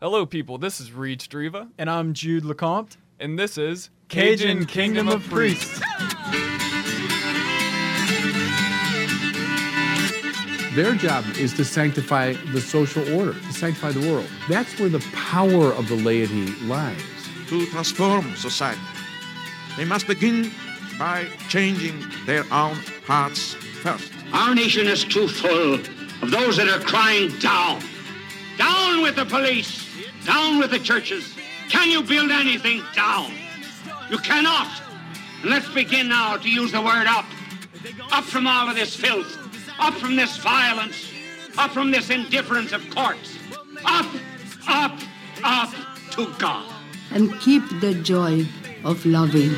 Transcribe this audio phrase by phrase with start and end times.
[0.00, 0.58] Hello, people.
[0.58, 2.96] This is Reed Streva, And I'm Jude LeCompte.
[3.18, 5.80] and this is Cajun Kingdom of Priests.
[10.74, 14.28] Their job is to sanctify the social order, to sanctify the world.
[14.48, 17.02] That's where the power of the laity lies.
[17.48, 18.78] to transform society.
[19.78, 20.52] They must begin
[20.98, 22.76] by changing their own
[23.06, 24.12] hearts first.
[24.34, 25.74] Our nation is too full
[26.22, 27.80] of those that are crying down.
[28.58, 29.87] Down with the police.
[30.28, 31.34] Down with the churches.
[31.70, 33.32] Can you build anything down?
[34.10, 34.68] You cannot.
[35.40, 37.24] And let's begin now to use the word up.
[38.12, 39.38] Up from all of this filth.
[39.80, 41.10] Up from this violence.
[41.56, 43.38] Up from this indifference of courts.
[43.86, 44.06] Up,
[44.68, 44.92] up,
[45.42, 45.70] up
[46.10, 46.70] to God.
[47.10, 48.46] and keep the joy
[48.84, 49.54] of loving.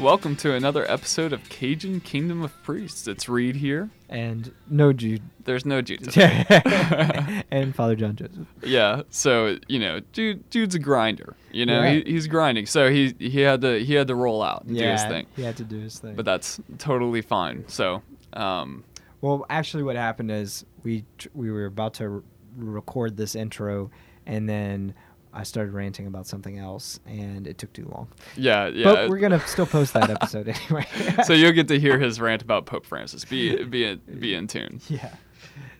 [0.00, 3.08] Welcome to another episode of Cajun Kingdom of Priests.
[3.08, 3.90] It's Reed here.
[4.08, 5.22] And no Jude.
[5.42, 6.44] There's no Jude today.
[7.50, 8.46] and Father John Joseph.
[8.62, 11.34] yeah, so you know, Jude, Jude's a grinder.
[11.50, 12.06] You know, Right.
[12.06, 12.66] he, he's grinding.
[12.66, 15.26] So he he had to he had to roll out and do his thing.
[15.34, 16.14] he had to do his thing.
[16.14, 17.64] But that's totally fine.
[17.66, 18.02] So,
[18.34, 18.84] um,
[19.20, 22.22] well, actually, what happened is we we were about to
[22.56, 23.90] record this intro,
[24.26, 24.94] and then
[25.32, 28.08] I started ranting about something else, and it took too long.
[28.36, 28.84] yeah, yeah.
[28.84, 30.86] But we're gonna still post that episode anyway.
[31.24, 33.24] so you'll get to hear his rant about Pope Francis.
[33.24, 34.80] Be be in, be in tune.
[34.88, 35.14] yeah.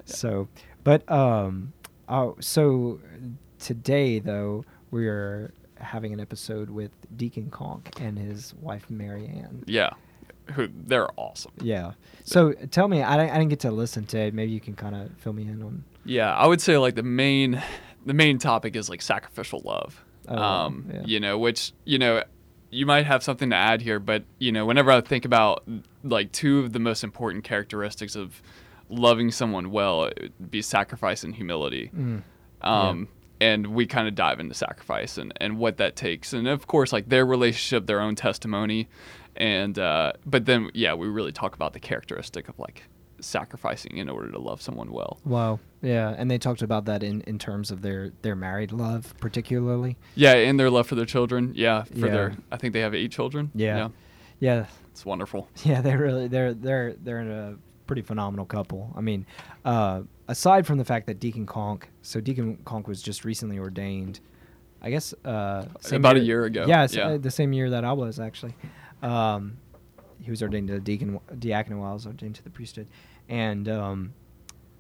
[0.05, 0.49] So,
[0.85, 1.73] but um,
[2.09, 3.01] oh, so
[3.59, 9.65] today though we are having an episode with Deacon Conk and his wife Marianne.
[9.67, 9.91] Yeah,
[10.55, 11.53] who they're awesome.
[11.61, 11.93] Yeah.
[12.25, 14.35] So tell me, I, didn't- I didn't get to listen to it.
[14.35, 15.85] Maybe you can kind of fill me in on.
[16.05, 17.63] Yeah, I would say like the main
[18.09, 20.03] the main topic is like sacrificial love.
[20.27, 21.03] Oh, um, yeah.
[21.05, 22.25] you know, which you know,
[22.71, 25.63] you might have something to add here, but you know, whenever I think about
[26.03, 28.43] like two of the most important characteristics of
[28.89, 31.91] loving someone well, it would be sacrifice and humility.
[31.95, 32.23] Mm.
[32.63, 33.09] Um,
[33.41, 36.93] and we kind of dive into sacrifice and, and what that takes, and of course,
[36.93, 38.89] like their relationship, their own testimony,
[39.37, 42.85] and uh, but then yeah, we really talk about the characteristic of like
[43.21, 45.19] sacrificing in order to love someone well.
[45.25, 45.61] Wow.
[45.83, 49.97] Yeah, and they talked about that in, in terms of their, their married love, particularly.
[50.15, 51.53] Yeah, and their love for their children.
[51.55, 52.13] Yeah, for Yeah.
[52.13, 53.51] their I think they have eight children.
[53.55, 53.89] Yeah.
[54.41, 55.49] Yeah, it's wonderful.
[55.65, 58.93] Yeah, they really they're they're they're a pretty phenomenal couple.
[58.97, 59.27] I mean,
[59.65, 64.21] uh, aside from the fact that Deacon Conk, so Deacon Conk was just recently ordained,
[64.83, 67.07] I guess uh, About a year ago, Yeah, yeah.
[67.09, 68.55] uh, the same year that I was actually.
[69.03, 69.59] Um,
[70.21, 72.87] he was ordained to the deacon diaconate while I was ordained to the priesthood,
[73.29, 74.13] and um,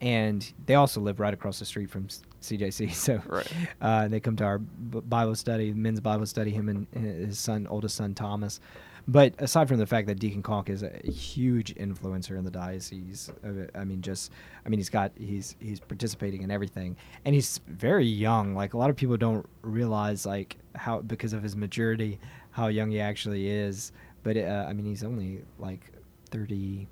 [0.00, 2.06] and they also live right across the street from
[2.42, 2.92] CJC.
[2.94, 3.52] So Right.
[3.80, 6.50] uh, they come to our Bible study, men's Bible study.
[6.50, 6.86] Him and
[7.26, 8.60] his son, oldest son Thomas.
[9.10, 13.30] But aside from the fact that Deacon Conk is a huge influencer in the diocese,
[13.42, 14.32] uh, I mean, just
[14.66, 16.94] I mean, he's got he's he's participating in everything,
[17.24, 18.54] and he's very young.
[18.54, 22.90] Like a lot of people don't realize like how because of his maturity, how young
[22.90, 23.92] he actually is.
[24.22, 25.90] But uh, I mean, he's only like
[26.30, 26.88] thirty.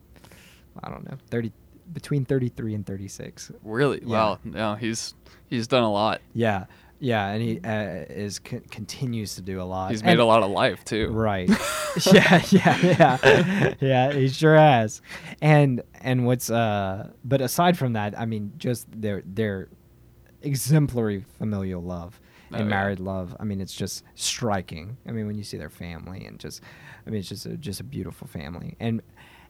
[0.82, 1.52] I don't know, thirty
[1.92, 3.50] between thirty three and thirty six.
[3.62, 4.00] Really?
[4.02, 4.06] Yeah.
[4.08, 4.38] Wow.
[4.44, 5.14] No, he's
[5.48, 6.20] he's done a lot.
[6.34, 6.66] Yeah,
[7.00, 9.90] yeah, and he uh, is c- continues to do a lot.
[9.90, 11.10] He's made And- a lot of life too.
[11.12, 11.48] Right.
[12.12, 14.12] yeah, yeah, yeah, yeah.
[14.12, 15.00] He sure has.
[15.40, 19.68] And and what's uh, but aside from that, I mean, just their their
[20.42, 22.20] exemplary familial love
[22.52, 22.76] Oh, and yeah.
[22.76, 23.36] married love.
[23.40, 24.96] I mean, it's just striking.
[25.06, 26.62] I mean, when you see their family and just,
[27.06, 28.76] I mean, it's just a, just a beautiful family.
[28.78, 29.02] And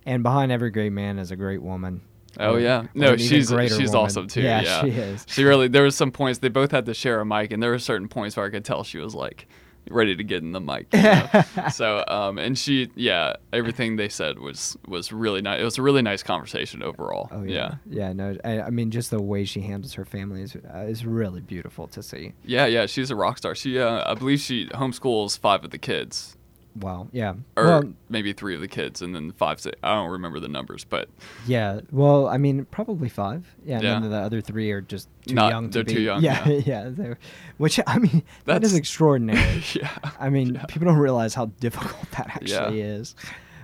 [0.04, 2.02] and behind every great man is a great woman.
[2.38, 2.86] Oh yeah.
[2.94, 3.94] No, she's she's woman.
[3.94, 4.42] awesome too.
[4.42, 5.26] Yeah, Yeah, she is.
[5.28, 5.68] She really.
[5.68, 8.08] There was some points they both had to share a mic, and there were certain
[8.08, 9.48] points where I could tell she was like
[9.90, 10.86] ready to get in the mic.
[10.92, 11.44] you know?
[11.72, 15.60] so um, and she yeah, everything they said was was really nice.
[15.60, 17.28] It was a really nice conversation overall.
[17.30, 18.12] Oh yeah, yeah.
[18.12, 21.40] no, I, I mean, just the way she handles her family is uh, is really
[21.40, 22.32] beautiful to see.
[22.44, 23.54] Yeah, yeah, she's a rock star.
[23.54, 26.35] She, uh, I believe, she homeschools five of the kids,
[26.80, 27.08] Wow.
[27.12, 27.34] Yeah.
[27.56, 29.60] or well, maybe three of the kids, and then five.
[29.60, 31.08] Six, I don't remember the numbers, but
[31.46, 31.80] yeah.
[31.90, 33.46] Well, I mean, probably five.
[33.64, 33.80] Yeah.
[33.80, 33.94] Yeah.
[33.96, 35.70] And then the other three are just too Not- young.
[35.70, 36.46] To they're be, too young, Yeah.
[36.48, 36.90] yeah.
[36.96, 37.14] Yeah.
[37.56, 39.62] which I mean, that is That's- extraordinary.
[39.74, 40.64] yeah, I mean, yeah.
[40.66, 42.86] people don't realize how difficult that actually Yeah.
[42.98, 43.14] is.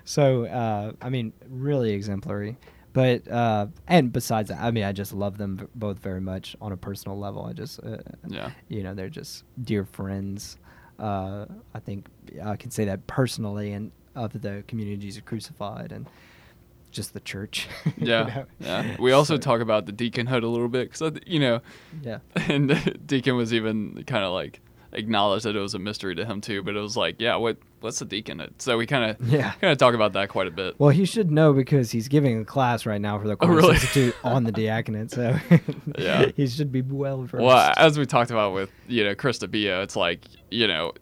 [0.04, 2.56] So, uh, I mean, really exemplary.
[2.94, 6.72] But uh, and besides that, I mean, I just love them both very much on
[6.72, 7.44] a personal level.
[7.46, 7.98] I just, uh,
[8.28, 8.50] Yeah.
[8.68, 10.58] you know, they're just dear friends.
[11.02, 12.06] Uh, I think
[12.44, 16.06] I can say that personally, and of the community of crucified, and
[16.92, 17.66] just the church.
[17.86, 18.44] you yeah, know?
[18.60, 18.96] yeah.
[19.00, 21.60] We also So, talk about the deaconhood a little bit because you know,
[22.02, 22.18] Yeah.
[22.36, 24.60] and Deacon was even kind of like
[24.92, 26.62] acknowledged that it was a mystery to him too.
[26.62, 28.42] But it was like, yeah, what what's the deacon?
[28.58, 29.52] So we kind of Yeah.
[29.60, 30.74] kind of talk about that quite a bit.
[30.78, 33.56] Well, he should know because he's giving a class right now for the Corner Oh,
[33.56, 33.74] really?
[33.74, 35.10] Institute on the diaconate.
[35.10, 35.36] So
[35.98, 36.30] Yeah.
[36.36, 37.42] he should be well versed.
[37.44, 40.92] Well, as we talked about with you know Krista Bia, it's like you know.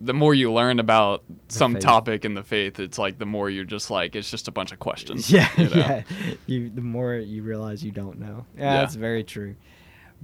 [0.00, 1.82] the more you learn about some faith.
[1.82, 4.70] topic in the faith, it's like the more you're just like it's just a bunch
[4.72, 5.30] of questions.
[5.36, 5.76] yeah, you know?
[5.76, 6.02] yeah.
[6.46, 8.44] You the more you realize you don't know.
[8.56, 8.80] Yeah, Yeah.
[8.80, 9.54] that's very true.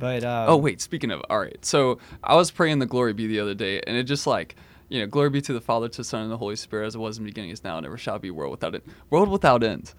[0.01, 1.65] But um, Oh wait, speaking of, all right.
[1.65, 4.57] So I was praying the glory be the other day, and it just like
[4.89, 6.97] you know, glory be to the Father, to the Son, and the Holy Spirit, as
[6.97, 8.83] it was in the beginning, is now, and ever shall be, world without end.
[9.09, 9.95] World without end.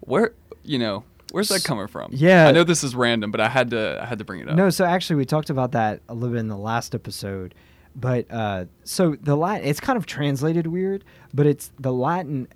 [0.00, 2.10] Where you know, where's that coming from?
[2.14, 2.46] Yeah.
[2.46, 4.54] I know this is random, but I had to, I had to bring it up.
[4.54, 7.54] No, so actually, we talked about that a little bit in the last episode.
[7.96, 12.46] But uh, so the Latin, it's kind of translated weird, but it's the Latin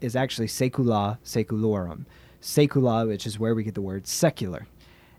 [0.00, 2.04] is actually secula seculorum.
[2.40, 4.66] Secula, which is where we get the word secular,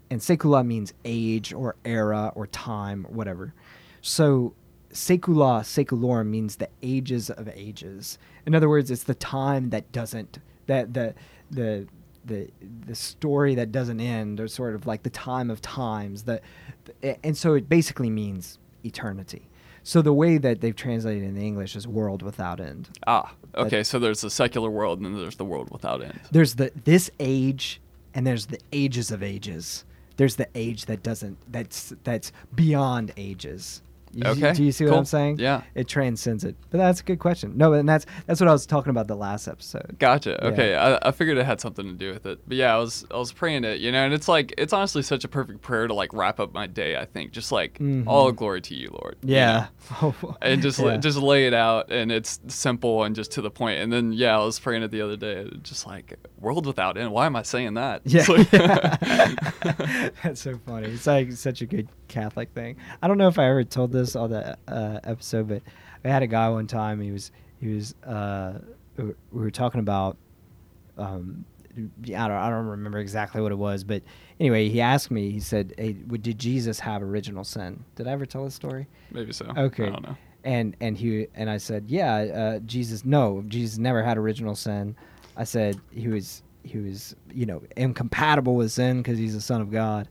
[0.10, 3.54] and secula means age or era or time or whatever.
[4.02, 4.54] So
[4.92, 8.18] secula seculorum means the ages of ages.
[8.46, 11.14] In other words, it's the time that doesn't that the
[11.52, 11.88] the
[12.26, 12.50] the
[12.86, 16.24] the story that doesn't end, or sort of like the time of times.
[16.24, 16.42] That
[17.24, 19.48] and so it basically means eternity.
[19.84, 22.90] So the way that they've translated it in the English is world without end.
[23.06, 23.84] Ah, okay.
[23.84, 26.20] So there's the secular world, and then there's the world without end.
[26.32, 27.80] There's the this age,
[28.14, 29.86] and there's the ages of ages.
[30.18, 33.82] There's the age that doesn't that's that's beyond ages.
[34.16, 34.94] You- Okay, Do you see what.
[34.98, 35.40] I'm saying?
[35.40, 35.62] Yeah.
[35.76, 36.56] It transcends it.
[36.70, 37.58] But that's a good question.
[37.58, 39.98] No, and that's that's what I was talking about the last episode.
[40.00, 40.40] Gotcha.
[40.42, 40.48] Yeah.
[40.50, 42.40] Okay, I, I figured it had something to do with it.
[42.48, 45.02] But yeah, I was I was praying it, you know, and it's like it's honestly
[45.04, 46.96] such a perfect prayer to like wrap up my day.
[46.96, 48.06] I think just like Mhm.
[48.08, 49.18] all glory to you, Lord.
[49.22, 49.68] you Yeah.
[50.02, 50.16] know?
[50.42, 50.96] and just Yeah.
[50.98, 53.80] just lay it out, and it's simple and just to the point.
[53.82, 57.12] And then yeah, I was praying it the other day, just like world without end.
[57.12, 58.02] Why am I saying that?
[58.06, 58.26] Yeah.
[58.30, 58.50] Like-
[60.24, 60.88] That's so funny.
[60.88, 62.78] It's like such a good Catholic thing.
[63.02, 65.62] I don't know if I ever told this on the uh, episode, but
[66.04, 67.02] I had a guy one time.
[67.02, 68.60] He was he was uh,
[68.98, 70.18] we were talking about
[70.98, 71.46] um,
[71.78, 74.04] I don't I don't remember exactly what it was, but
[74.40, 75.32] anyway, he asked me.
[75.32, 78.88] He said, "Hey, did Jesus have original sin?" Did I ever tell this story?
[79.12, 79.52] Maybe so.
[79.58, 79.88] Okay.
[79.88, 80.18] I don't know.
[80.44, 84.96] And and he and I said, yeah, uh, Jesus, no, Jesus never had original sin.
[85.36, 89.60] I said he was he was you know incompatible with sin because he's the son
[89.62, 90.08] of God.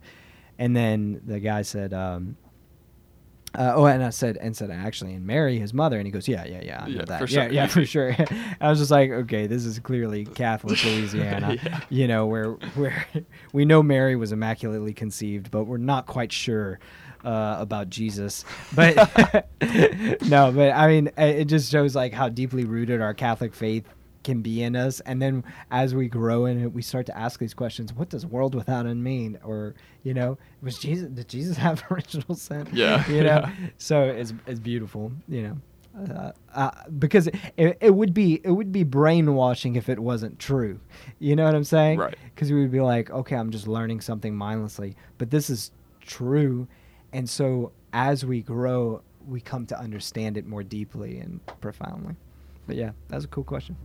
[0.58, 2.36] And then the guy said, um,
[3.56, 6.26] uh, oh, and I said and said actually, and Mary, his mother, and he goes,
[6.26, 7.52] yeah, yeah, yeah, I know Yeah, that, for yeah, sure.
[7.52, 8.16] yeah, for sure.
[8.60, 11.80] I was just like, okay, this is clearly Catholic Louisiana, Yeah.
[11.88, 13.06] you know, where where
[13.52, 16.80] we know Mary was immaculately conceived, but we're not quite sure
[17.24, 18.44] uh, about Jesus.
[18.74, 18.96] But
[20.26, 23.84] no, but I mean, it just shows like how deeply rooted our Catholic faith
[24.24, 27.38] can be in us, and then as we grow in it, we start to ask
[27.38, 29.38] these questions: What does "world without end" mean?
[29.44, 31.08] Or you know, was Jesus?
[31.10, 32.68] Did Jesus have original sin?
[32.72, 33.44] Yeah, you know.
[33.46, 33.52] yeah.
[33.78, 35.56] So it's it's beautiful, you know.
[35.96, 40.80] Uh, uh, because it, it would be it would be brainwashing if it wasn't true,
[41.20, 42.00] you know what I'm saying?
[42.00, 42.16] Right.
[42.34, 46.66] Because we would be like, okay, I'm just learning something mindlessly, but this is true,
[47.12, 52.16] and so as we grow, we come to understand it more deeply and profoundly.
[52.66, 53.76] But yeah, that's a cool question.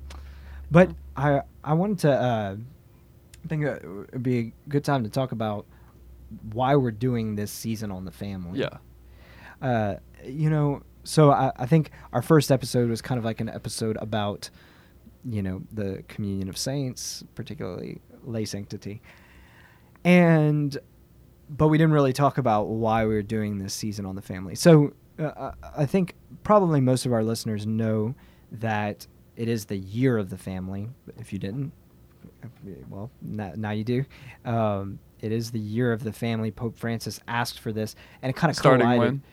[0.71, 2.56] But I I wanted to uh,
[3.48, 5.66] think it would be a good time to talk about
[6.54, 8.77] why we're doing this season on the family Yeah.
[9.62, 13.50] uh, you know, so I, I think our first episode was kind of like an
[13.50, 14.50] episode about,
[15.25, 19.01] you know, the communion of saints, particularly lay sanctity,
[20.04, 20.77] and
[21.50, 24.53] but we didn't really talk about why we were doing this season on the family.
[24.55, 26.13] So uh, I I think
[26.44, 28.13] probably most of our listeners know
[28.51, 29.08] that
[29.39, 30.89] it is the year of the family.
[31.17, 31.72] If you didn't,
[32.89, 34.05] well, now, now you do.
[34.46, 36.51] Um, it is the year of the family.
[36.51, 39.00] Pope Francis asked for this, and it kind of Starting collided.
[39.00, 39.24] when?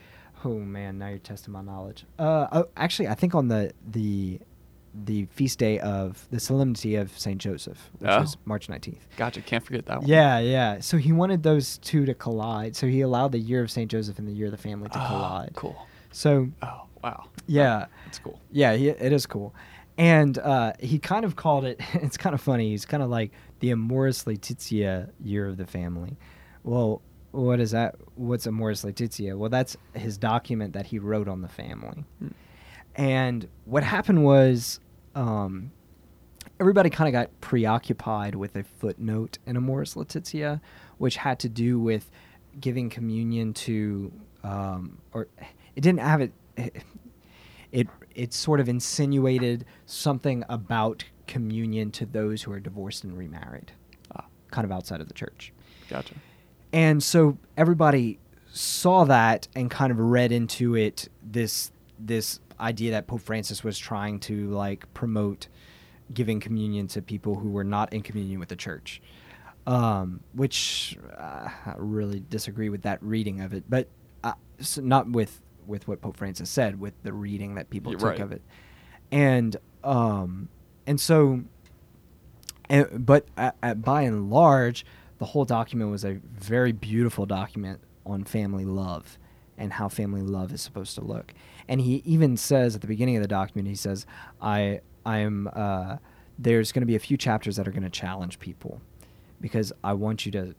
[0.44, 2.04] Oh man, now you're testing my knowledge.
[2.18, 4.40] Uh, oh, actually, I think on the the
[5.04, 8.22] the feast day of the solemnity of Saint Joseph, which Oh.
[8.22, 9.06] is March nineteenth.
[9.16, 9.40] Gotcha.
[9.42, 10.08] Can't forget that one.
[10.08, 10.80] Yeah, yeah.
[10.80, 12.74] So he wanted those two to collide.
[12.76, 14.98] So he allowed the year of Saint Joseph and the year of the family to
[14.98, 15.52] Ah, collide.
[15.54, 15.76] Cool.
[16.12, 17.24] So Oh wow.
[17.46, 18.40] yeah, That's cool.
[18.50, 19.54] yeah, he, it is cool.
[19.98, 21.80] And uh, he kind of called it.
[21.94, 22.70] It's kind of funny.
[22.70, 26.16] He's kind of like the Amoris Laetitia year of the family.
[26.62, 27.96] Well, what is that?
[28.14, 29.36] What's Amoris Laetitia?
[29.36, 32.04] Well, that's his document that he wrote on the family.
[32.18, 32.28] Hmm.
[32.94, 34.80] And what happened was,
[35.14, 35.70] um,
[36.58, 40.60] everybody kind of got preoccupied with a footnote in Amoris Laetitia,
[40.98, 42.10] which had to do with
[42.60, 44.12] giving communion to,
[44.42, 45.28] um, or
[45.74, 46.32] it didn't have it.
[46.56, 46.82] It
[47.72, 47.88] it
[48.32, 53.72] sort of insinuated something about communion to those who are divorced and remarried,
[54.14, 55.52] Ah, kind of outside of the church.
[55.88, 56.14] gotcha.
[56.72, 58.18] And so everybody
[58.52, 63.78] saw that and kind of read into it this this idea that Pope Francis was
[63.78, 65.48] trying to like promote
[66.14, 69.00] giving communion to people who were not in communion with the church,
[69.66, 73.88] um, which uh, I really disagree with that reading of it, but
[74.24, 78.02] uh, so not with with what Pope Francis said, with the reading that people took
[78.02, 78.20] right.
[78.20, 78.42] of it,
[79.10, 80.48] and um,
[80.86, 81.42] and so
[82.68, 84.84] and, but at, at, by and large,
[85.18, 89.18] the whole document was a very beautiful document on family love
[89.58, 91.32] and how family love is supposed to look.
[91.68, 94.06] And he even says at the beginning of the document, he says,
[94.40, 95.96] "I I am uh,
[96.38, 98.80] there's going to be a few chapters that are going to challenge people
[99.40, 100.54] because I want you to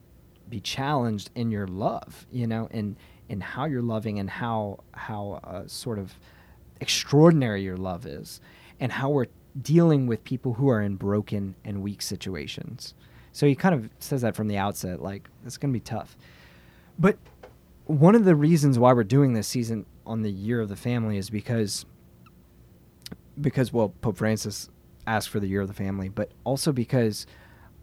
[0.50, 2.96] be challenged in your love, you know, and
[3.30, 6.14] in how you're loving and how how uh, sort of
[6.80, 8.42] extraordinary your love is,
[8.80, 9.28] and how we're
[9.62, 12.94] dealing with people who are in broken and weak situations.
[13.32, 16.18] So he kind of says that from the outset, like it's going to be tough.
[16.98, 17.18] But
[17.86, 21.18] one of the reasons why we're doing this season on the year of the family
[21.18, 21.86] is because
[23.40, 24.70] because well Pope Francis
[25.06, 27.26] asked for the year of the family, but also because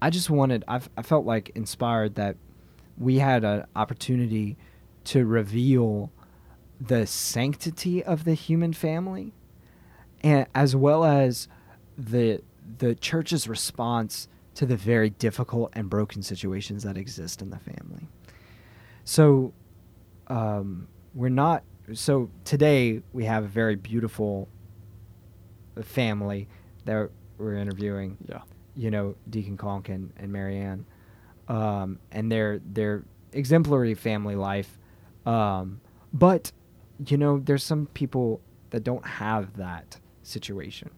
[0.03, 2.37] I just wanted I've, I felt like inspired that
[2.99, 4.57] we had an opportunity
[5.05, 6.11] to reveal
[6.81, 9.33] the sanctity of the human family
[10.23, 11.49] and as well as
[11.97, 12.41] the
[12.79, 18.09] the church's response to the very difficult and broken situations that exist in the family.
[19.05, 19.53] So
[20.29, 24.49] um, we're not so today we have a very beautiful
[25.83, 26.49] family
[26.85, 28.17] that we're interviewing.
[28.29, 28.43] Yeah.
[28.77, 30.87] You know, Deacon Conk and, and Marianne.
[31.49, 34.79] Um, and their their exemplary family life.
[35.27, 35.81] Um,
[36.13, 36.53] but
[37.07, 38.41] you know, there's some people
[38.71, 40.91] that don't have that situation.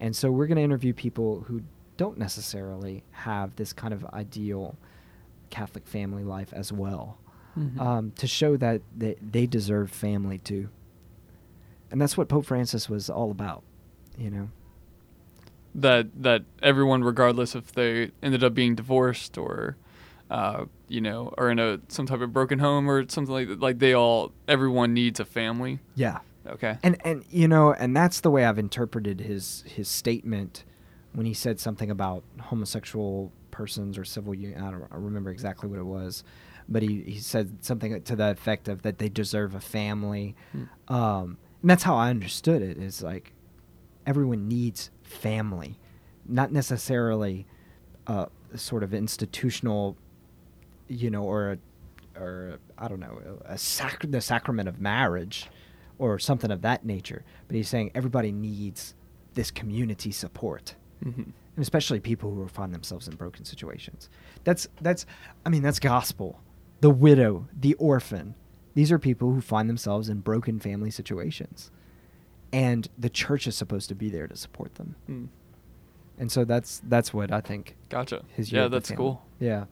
[0.00, 1.62] And so we're going to interview people who
[1.96, 4.76] don't necessarily have this kind of ideal
[5.50, 7.18] Catholic family life as well,
[7.58, 7.78] Mhm.
[7.80, 10.68] um, to show that they, they deserve family too.
[11.90, 13.62] And that's what Pope Francis was all about,
[14.18, 14.48] you know.
[15.76, 19.76] that that everyone, regardless if they ended up being divorced or,
[20.30, 23.60] uh, you know, or in a some type of broken home or something like that,
[23.60, 25.80] like they all, everyone needs a family.
[25.94, 26.20] Yeah.
[26.46, 26.78] Okay.
[26.82, 30.64] And and you know, and that's the way I've interpreted his his statement
[31.12, 34.62] when he said something about homosexual persons or civil union.
[34.62, 36.24] I don't I remember exactly what it was,
[36.68, 40.34] but he, he said something to the effect of that they deserve a family.
[40.52, 40.94] Hmm.
[40.94, 42.76] Um, and that's how I understood it.
[42.76, 43.32] Is like
[44.06, 45.78] everyone needs family,
[46.26, 47.46] not necessarily
[48.06, 49.96] uh, a sort of institutional,
[50.88, 55.48] you know, or a, or I don't know, a sac- the sacrament of marriage,
[55.98, 57.24] or something of that nature.
[57.48, 58.94] But he's saying everybody needs
[59.34, 61.22] this community support, hmm
[61.56, 64.08] and especially people who find themselves in broken situations.
[64.42, 65.06] That's that's,
[65.46, 66.40] I mean, that's gospel.
[66.80, 68.34] The widow, the orphan,
[68.74, 71.70] these are people who find themselves in broken family situations,
[72.52, 74.96] and the church is supposed to be there to support them.
[75.08, 75.28] Mm.
[76.18, 77.76] And so that's that's what I think.
[77.88, 78.22] Gotcha.
[78.28, 79.22] His yeah, that's cool.
[79.38, 79.64] Yeah.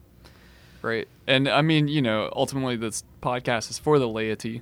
[0.83, 1.07] Right.
[1.25, 4.61] And I mean, you know, ultimately this podcast is for the laity,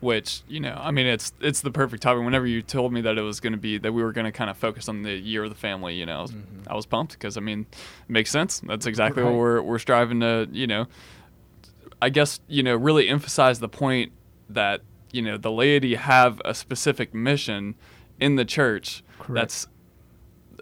[0.00, 2.24] which, you know, I mean, it's it's the perfect topic.
[2.24, 4.32] Whenever you told me that it was going to be that we were going to
[4.32, 6.62] kind of focus on the year of the family, you know, I was, mm-hmm.
[6.68, 8.60] I was pumped because I mean, it makes sense.
[8.60, 10.86] That's exactly what we're we're striving to, you know,
[12.00, 14.12] I guess, you know, really emphasize the point
[14.48, 14.80] that,
[15.12, 17.74] you know, the laity have a specific mission
[18.18, 19.34] in the church Correct.
[19.34, 19.68] that's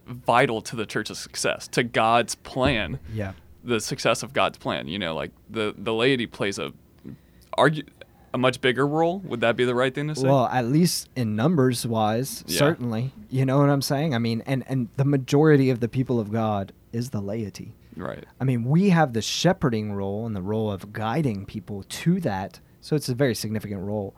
[0.07, 3.33] vital to the church's success, to God's plan Yeah.
[3.67, 4.89] The success of God's plan.
[4.89, 6.73] You know, like the the laity plays a
[7.55, 7.85] argue
[8.35, 9.21] a much bigger role.
[9.21, 10.27] Would that be the right thing to say?
[10.29, 12.59] Well, at least in numbers wise, Yeah.
[12.59, 13.13] certainly.
[13.31, 14.15] You know what I'm saying?
[14.15, 17.75] I mean, and and the majority of the people of God is the laity.
[17.97, 18.25] right.
[18.41, 22.61] I mean, we have the shepherding role and the role of guiding people to that.
[22.81, 24.15] So it's a very significant role.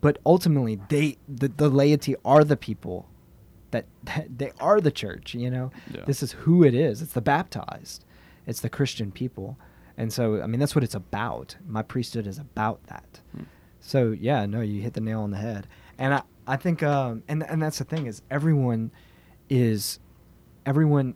[0.00, 3.08] But ultimately, they the, the laity are the people
[3.70, 5.70] that, that they are the church, you know.
[5.92, 6.04] Yeah.
[6.06, 7.02] This is who it is.
[7.02, 8.04] It's the baptized.
[8.48, 9.58] It's the Christian people.
[9.96, 11.56] And so, I mean, that's what it's about.
[11.66, 13.20] My priesthood is about that.
[13.36, 13.44] Hmm.
[13.80, 15.68] So, yeah, no, you hit the nail on the head.
[15.98, 18.90] And I, I think, um, and, and that's the thing is everyone
[19.50, 20.00] is,
[20.66, 21.14] everyone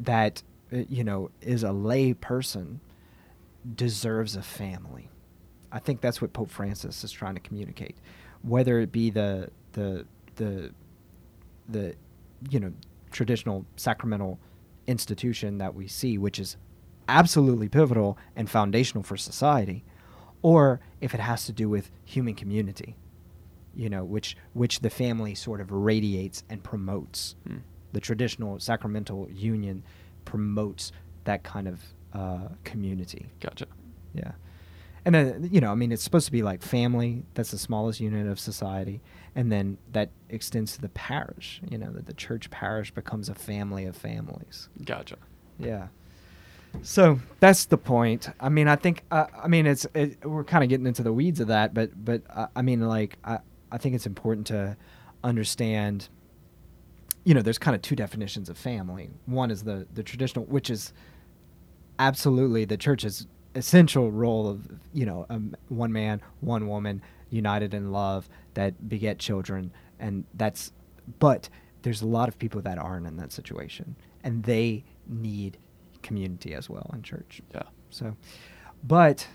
[0.00, 0.42] that,
[0.72, 2.80] uh, you know, is a lay person
[3.74, 5.08] deserves a family.
[5.72, 7.96] I think that's what Pope Francis is trying to communicate,
[8.42, 10.06] whether it be the the
[10.36, 10.72] the
[11.68, 11.94] the
[12.50, 12.72] you know
[13.10, 14.38] traditional sacramental
[14.86, 16.56] institution that we see, which is
[17.08, 19.84] absolutely pivotal and foundational for society,
[20.42, 22.96] or if it has to do with human community,
[23.74, 27.36] you know, which which the family sort of radiates and promotes.
[27.46, 27.58] Hmm.
[27.92, 29.82] The traditional sacramental union
[30.24, 30.92] promotes
[31.24, 31.80] that kind of
[32.12, 33.26] uh, community.
[33.40, 33.66] Gotcha.
[34.14, 34.32] Yeah.
[35.06, 37.22] And then you know, I mean, it's supposed to be like family.
[37.34, 39.00] That's the smallest unit of society,
[39.36, 41.60] and then that extends to the parish.
[41.70, 44.68] You know, that the church parish becomes a family of families.
[44.84, 45.16] Gotcha.
[45.60, 45.86] Yeah.
[46.82, 48.28] So that's the point.
[48.40, 49.04] I mean, I think.
[49.12, 52.04] Uh, I mean, it's it, we're kind of getting into the weeds of that, but
[52.04, 53.38] but uh, I mean, like I
[53.70, 54.76] I think it's important to
[55.22, 56.08] understand.
[57.22, 59.10] You know, there's kind of two definitions of family.
[59.26, 60.92] One is the the traditional, which is
[62.00, 67.90] absolutely the church's essential role of you know um, one man, one woman, united in
[67.90, 70.72] love that beget children, and that's.
[71.18, 71.48] But
[71.82, 75.58] there's a lot of people that aren't in that situation, and they need
[76.02, 77.40] community as well in church.
[77.54, 77.62] Yeah.
[77.90, 78.16] So,
[78.84, 79.26] but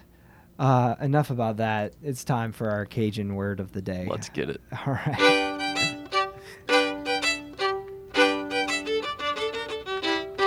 [0.59, 1.93] uh, enough about that.
[2.03, 4.05] It's time for our Cajun word of the day.
[4.09, 4.61] Let's get it.
[4.85, 5.17] All right.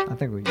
[0.07, 0.43] I think we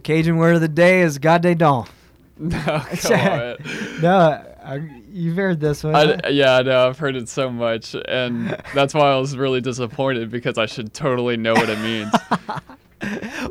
[0.00, 1.86] The Cajun word of the day is "God de don."
[2.38, 2.58] No,
[3.02, 3.56] come on.
[4.00, 4.80] no, I,
[5.12, 5.94] you've heard this one.
[5.94, 6.88] I, yeah, I know.
[6.88, 10.94] I've heard it so much, and that's why I was really disappointed because I should
[10.94, 12.10] totally know what it means.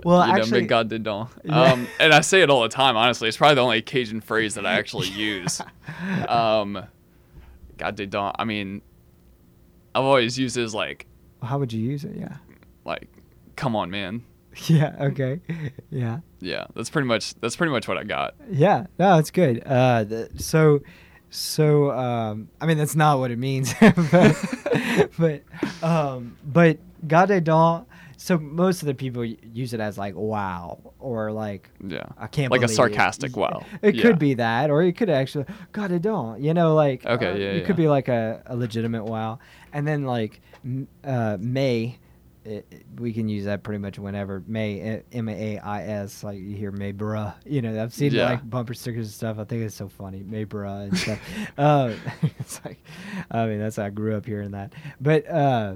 [0.03, 1.29] well, you actually, mais God de don.
[1.50, 2.98] Um, and I say it all the time.
[2.98, 5.62] Honestly, it's probably the only Cajun phrase that I actually use.
[6.27, 6.84] Um,
[7.77, 8.34] God de don.
[8.39, 8.82] I mean,
[9.94, 11.06] I've always used it as like,
[11.44, 12.15] how would you use it?
[12.18, 12.38] Yeah.
[12.86, 13.08] like,
[13.56, 14.24] come on, man.
[14.68, 14.96] Yeah.
[15.00, 15.39] Okay.
[15.89, 16.20] Yeah.
[16.41, 18.36] Yeah, that's pretty much that's pretty much what I got.
[18.50, 19.62] Yeah, no, it's good.
[19.65, 20.82] Uh, the, so,
[21.29, 23.74] so um, I mean, that's not what it means,
[24.12, 24.36] but,
[25.18, 25.44] but,
[25.84, 26.77] um, but
[27.08, 27.86] "gade don."
[28.18, 32.51] So most of the people use it as like "wow" or like Yeah, I can't
[32.51, 33.41] like a sarcastic Yeah.
[33.41, 33.65] wow.
[33.82, 34.01] It Yeah.
[34.03, 37.51] could be that, or it could actually "gade don." You know, like Okay, uh, yeah,
[37.51, 39.39] it could be like a, a legitimate wow,
[39.74, 40.41] and then like
[41.03, 41.98] uh, May.
[42.50, 44.44] It, it- we can use that pretty much whenever.
[44.48, 47.34] Mais M A I S like you hear May bruh.
[47.46, 48.25] You know I've seen Yeah.
[48.32, 49.38] like bumper stickers and stuff.
[49.39, 50.24] I think it's so funny.
[50.24, 51.20] May bruh and stuff.
[51.58, 51.94] Uh,
[52.39, 52.82] it's like
[53.32, 54.74] I mean that's how I grew up hearing that.
[55.00, 55.75] But uh,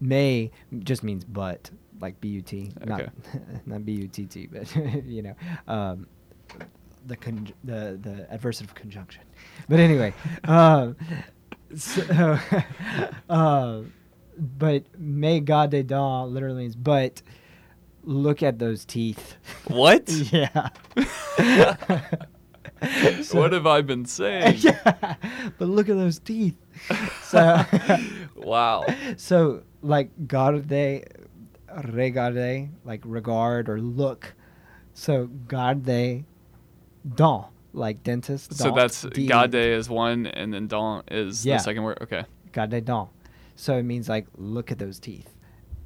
[0.00, 0.50] May
[0.80, 3.08] just means but like B U T not
[3.66, 4.74] not B U T T but
[5.06, 5.34] you know
[5.68, 6.06] um,
[7.06, 9.22] the con- the the adversative conjunction.
[9.68, 10.12] But anyway,
[10.44, 10.96] um,
[11.76, 12.38] so,
[13.28, 13.80] uh,
[14.38, 17.22] but may God de don literally means but.
[18.06, 19.36] Look at those teeth.
[19.68, 20.10] What?
[20.10, 20.68] yeah.
[23.22, 24.56] So- what have I been saying?
[24.58, 25.14] yeah.
[25.58, 26.56] But look at those teeth.
[27.22, 27.64] So
[28.36, 28.84] Wow.
[29.16, 30.70] so like garde
[31.84, 34.34] regarde like regard or look
[34.92, 36.24] so garde
[37.14, 41.56] don like dentist So that's Gade is one, and then don is Yeah.
[41.56, 41.98] the second word.
[42.02, 42.24] Okay.
[42.52, 43.08] garde don
[43.56, 45.30] so it means like look at those teeth.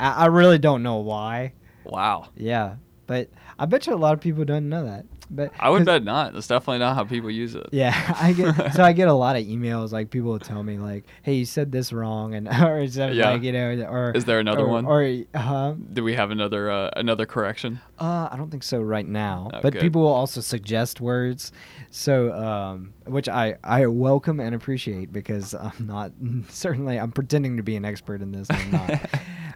[0.00, 1.52] I, I really don't know why.
[1.84, 2.28] Wow.
[2.36, 2.76] yeah
[3.06, 6.04] but i bet you a lot of people don't know that but I would bet
[6.04, 6.32] not.
[6.32, 7.66] That's definitely not how people use it.
[7.72, 10.78] Yeah, I get so I get a lot of emails like people will tell me
[10.78, 13.30] like, "Hey, you said this wrong," and or is that Yeah.
[13.30, 14.86] like you know, or Is there another or, one?
[14.86, 15.02] Or
[15.34, 17.80] uh, Do we have another uh, another correction?
[17.98, 19.50] uh, I don't think so right now.
[19.52, 19.82] Oh, but good.
[19.82, 21.52] people will also suggest words,
[21.90, 26.12] so um, which I I welcome and appreciate because I'm not
[26.48, 28.46] certainly I'm pretending to be an expert in this.
[28.50, 28.90] I'm not.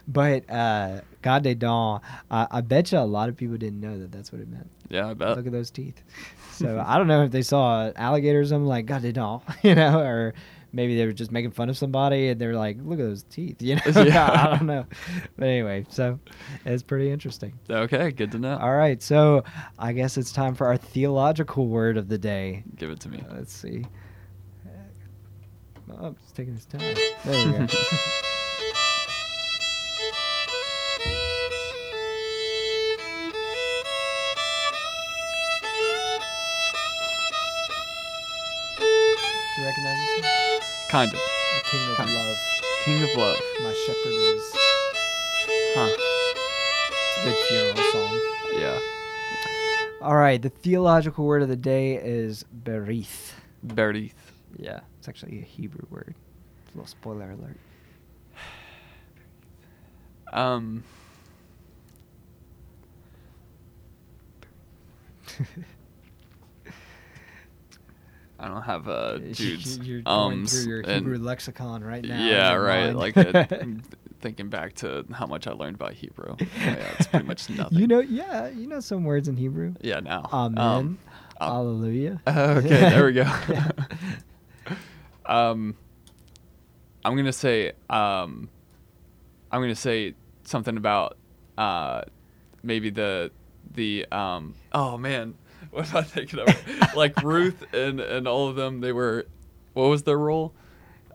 [0.07, 3.99] But uh, God de don, I, I bet you a lot of people didn't know
[3.99, 4.69] that that's what it meant.
[4.89, 5.37] Yeah, I bet.
[5.37, 6.01] Look at those teeth.
[6.51, 8.51] So I don't know if they saw alligators.
[8.51, 10.33] I'm like, God, they don't, you know, or
[10.73, 13.61] maybe they were just making fun of somebody and they're like, look at those teeth,
[13.61, 13.81] you know.
[14.03, 14.29] Yeah.
[14.29, 14.85] I don't know,
[15.37, 16.19] but anyway, so
[16.65, 17.53] it's pretty interesting.
[17.69, 18.57] Okay, good to know.
[18.57, 19.43] All right, so
[19.79, 22.63] I guess it's time for our theological word of the day.
[22.75, 23.23] Give it to me.
[23.29, 23.85] Uh, let's see.
[25.99, 26.81] Oh, it's taking its time.
[27.23, 27.67] There we go.
[39.63, 40.21] You recognize this?
[40.21, 40.61] one?
[40.89, 41.19] Kind of.
[41.19, 42.15] The King of Kind of.
[42.15, 42.37] Love.
[42.83, 43.37] King of Love.
[43.61, 44.55] My shepherd is.
[45.75, 45.89] Huh.
[46.99, 48.19] It's a good funeral song.
[48.59, 48.79] Yeah.
[50.01, 53.31] All right, the theological word of the day is berith.
[53.65, 54.11] Berith.
[54.57, 56.13] Yeah, it's actually a Hebrew word.
[56.67, 57.57] A little spoiler alert.
[60.33, 60.83] Um.
[68.43, 72.25] I don't have uh, Jude's You're going ums through your and- Hebrew lexicon right now.
[72.25, 72.93] Yeah, right.
[73.03, 73.63] Like that,
[74.19, 76.35] thinking back to how much I learned about Hebrew.
[76.39, 77.79] Yeah, it's pretty much nothing.
[77.79, 79.75] You know, yeah, you know some words in Hebrew.
[79.81, 80.29] Yeah, now.
[80.31, 80.57] Amen.
[80.59, 80.99] Um, um,
[81.39, 82.21] Hallelujah.
[82.27, 83.31] okay, there we go.
[85.25, 85.75] Um,
[87.05, 88.49] I'm gonna say um,
[89.51, 91.17] I'm gonna say something about
[91.57, 92.01] uh,
[92.61, 93.31] maybe the
[93.73, 95.33] the um oh man
[95.77, 99.25] what am I thinking of like Ruth and and all of them they were
[99.73, 100.53] what was their role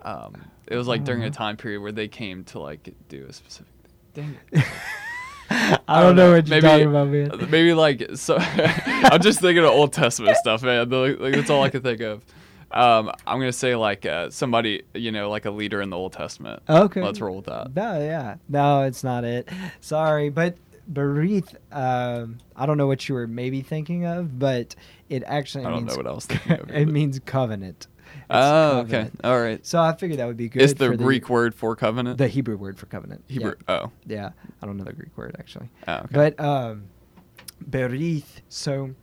[0.03, 0.35] um
[0.67, 3.73] it was like during a time period where they came to like do a specific
[4.15, 4.37] thing.
[4.53, 4.67] dang it
[5.89, 7.31] I don't know what you're maybe, talking about, man.
[7.51, 8.37] Maybe like so.
[8.39, 10.91] I'm just thinking of Old Testament stuff, man.
[10.91, 12.23] Like, like, that's all I can think of.
[12.71, 16.13] Um, I'm gonna say like uh, somebody, you know, like a leader in the Old
[16.13, 16.63] Testament.
[16.69, 17.01] Okay.
[17.03, 17.75] Let's roll with that.
[17.75, 18.37] No, yeah.
[18.47, 19.49] No, it's not it.
[19.81, 20.59] Sorry, but
[20.91, 24.75] Berith, um, I don't know what you were maybe thinking of, but
[25.09, 26.71] it actually I don't means, know what I was thinking of.
[26.71, 27.87] it means covenant.
[28.11, 29.11] It's Oh, okay.
[29.23, 29.65] All right.
[29.67, 30.63] So I figured that would be good.
[30.63, 32.17] It's the Greek word for covenant.
[32.19, 33.23] the Hebrew word for covenant.
[33.29, 33.35] Yeah.
[33.35, 33.55] Hebrew.
[33.69, 33.91] Oh.
[34.07, 34.31] Yeah,
[34.63, 35.69] I don't know the Greek word actually.
[35.87, 36.07] Oh, okay.
[36.11, 36.85] But um,
[37.69, 38.95] berith, so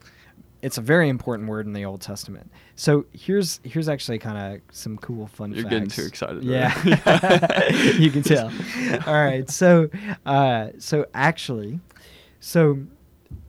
[0.65, 2.51] it's a very important word in the Old Testament.
[2.75, 5.69] So here's here's actually kind of some cool fun You're facts.
[5.69, 6.73] getting too excited Yeah,
[7.05, 7.97] already.
[8.03, 8.51] you can tell.
[9.05, 9.91] All right, so
[10.25, 11.81] uh, so actually,
[12.39, 12.79] so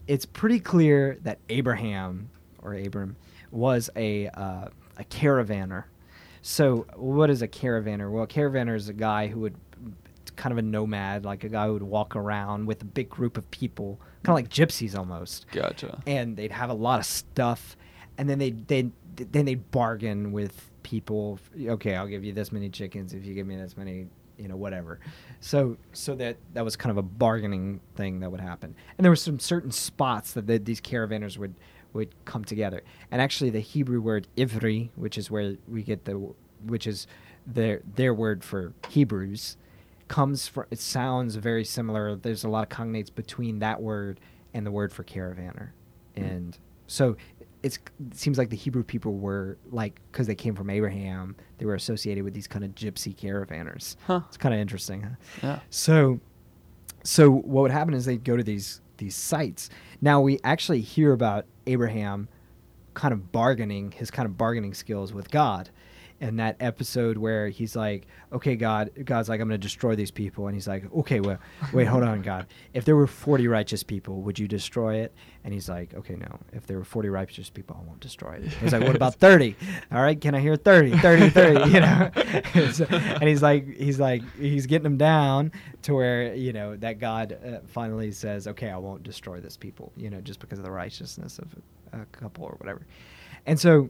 [0.05, 2.29] it's pretty clear that Abraham
[2.61, 3.15] or Abram
[3.49, 5.85] was a uh, a caravaner.
[6.43, 8.11] So what is a caravaner?
[8.11, 9.55] Well, a caravaner is a guy who would
[10.35, 13.37] kind of a nomad, like a guy who would walk around with a big group
[13.37, 15.45] of people, kind of like gypsies almost.
[15.51, 16.01] Gotcha.
[16.05, 17.77] and they'd have a lot of stuff
[18.17, 22.69] and then they they then they'd bargain with people okay i'll give you this many
[22.69, 24.99] chickens if you give me this many you know whatever.
[25.39, 28.75] So so that that was kind of a bargaining thing that would happen.
[28.97, 31.55] And there were some certain spots that the, these caravanners would
[31.93, 32.83] would come together.
[33.11, 36.13] And actually the hebrew word ivri which is where we get the
[36.65, 37.07] which is
[37.45, 39.57] their their word for hebrews
[40.07, 44.19] comes from it sounds very similar there's a lot of cognates between that word
[44.53, 45.69] and the word for caravaner
[46.15, 46.23] hmm.
[46.23, 47.15] and so
[47.63, 51.65] it's, it seems like the hebrew people were like because they came from abraham they
[51.65, 54.21] were associated with these kind of gypsy caravanners Huh.
[54.27, 55.09] it's kind of interesting huh?
[55.43, 55.59] Yeah.
[55.69, 56.19] so
[57.03, 59.69] so what would happen is they'd go to these these sites
[60.01, 62.27] now we actually hear about abraham
[62.93, 65.69] kind of bargaining his kind of bargaining skills with god
[66.19, 70.11] in that episode where he's like okay god god's like i'm going to destroy these
[70.11, 71.37] people and he's like okay well
[71.73, 72.47] wait hold on god.
[72.73, 75.13] If there were 40 righteous people would you destroy it?
[75.43, 76.39] And he's like okay no.
[76.51, 78.47] If there were 40 righteous people i won't destroy it.
[78.53, 79.55] He's like what about 30
[79.91, 82.11] all right can i hear 30 30 30 you know?
[83.19, 85.51] And he's like he's like he's getting them down
[85.83, 89.91] to where you know that god uh, finally says okay i won't destroy this people
[89.95, 91.53] you know just because of the righteousness of
[91.93, 92.85] a couple or whatever.
[93.45, 93.89] And so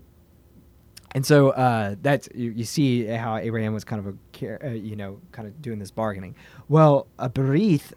[1.12, 4.96] and so uh, that's you, you see how Abraham was kind of a uh, you
[4.96, 6.36] know kind of doing this bargaining.
[6.70, 7.94] Well, a berith,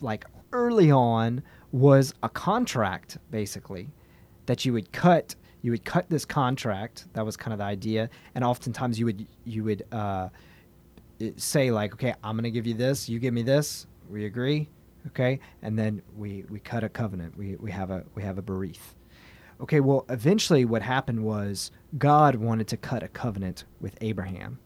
[0.00, 3.88] like early on, was a contract basically
[4.46, 5.34] that you would cut.
[5.62, 7.06] You would cut this contract.
[7.14, 10.28] That was kind of the idea, and oftentimes you would you would uh,
[11.36, 13.08] say like, okay, I'm gonna give you this.
[13.08, 13.86] You give me this.
[14.10, 14.68] We agree,
[15.08, 17.36] okay, and then we we cut a covenant.
[17.36, 18.94] We we have a we have a berith.
[19.60, 24.58] Okay, well, eventually what happened was God wanted to cut a covenant with Abraham.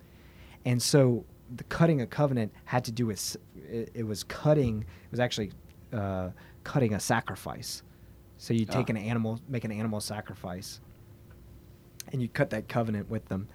[0.65, 5.11] And so the cutting a covenant had to do with, it, it was cutting, it
[5.11, 5.53] was actually
[5.93, 6.31] uh,
[6.65, 7.83] cutting a sacrifice.
[8.39, 8.93] So you take Ah.
[8.93, 10.81] an animal, make an animal sacrifice,
[12.13, 13.49] and you cut that covenant with them.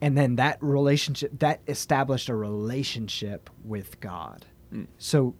[0.00, 4.46] And then that relationship, that established a relationship with God.
[4.72, 4.86] Mm.
[4.98, 5.34] So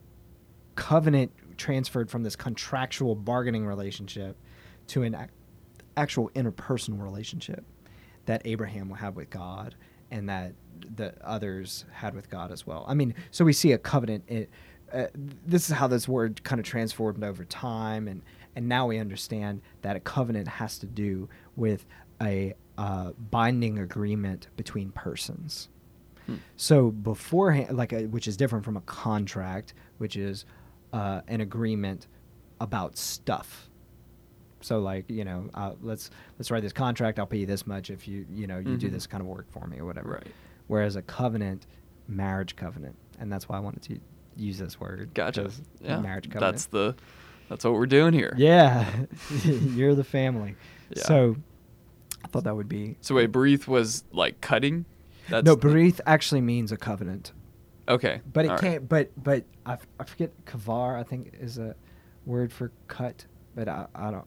[0.74, 4.36] covenant transferred from this contractual bargaining relationship
[4.88, 5.30] to an ac-
[5.96, 7.64] actual interpersonal relationship
[8.26, 9.74] that Abraham will have with God
[10.10, 10.54] and that
[10.96, 12.84] the others had with God as well.
[12.88, 14.24] I mean, so we see a covenant.
[14.28, 14.50] It,
[14.92, 15.06] uh,
[15.46, 18.22] this is how this word kind of transformed over time, and
[18.56, 21.84] and now we understand that a covenant has to do with
[22.22, 25.68] a uh, binding agreement between persons.
[26.56, 30.44] So beforehand, like a, which is different from a contract, which is
[30.92, 32.06] uh, an agreement
[32.60, 33.67] about stuff.
[34.60, 37.18] So like you know, uh, let's let's write this contract.
[37.18, 38.92] I'll pay you this much if you you know you do Mhm.
[38.92, 40.10] this kind of work for me or whatever.
[40.14, 40.26] Right.
[40.66, 41.66] Whereas a covenant,
[42.08, 44.00] marriage covenant, and that's why I wanted to
[44.36, 45.10] use this word.
[45.14, 45.50] Gotcha.
[45.80, 46.00] Yeah.
[46.00, 46.52] marriage covenant.
[46.54, 46.94] That's the
[47.48, 48.34] that's what we're doing here.
[48.36, 48.90] yeah,
[49.44, 50.56] you're the family.
[50.90, 51.02] Yeah.
[51.04, 51.36] So
[52.24, 54.84] I thought that would be So wait, berith was like cutting.
[55.28, 55.54] That's no.
[55.54, 57.32] the- actually means a covenant.
[57.88, 58.20] Okay.
[58.32, 58.60] But it all right.
[58.62, 58.88] can't.
[58.88, 60.30] But but I, f- I forget.
[60.44, 61.74] Kavar I think is a
[62.26, 63.24] word for cut.
[63.54, 64.24] But I, I don't.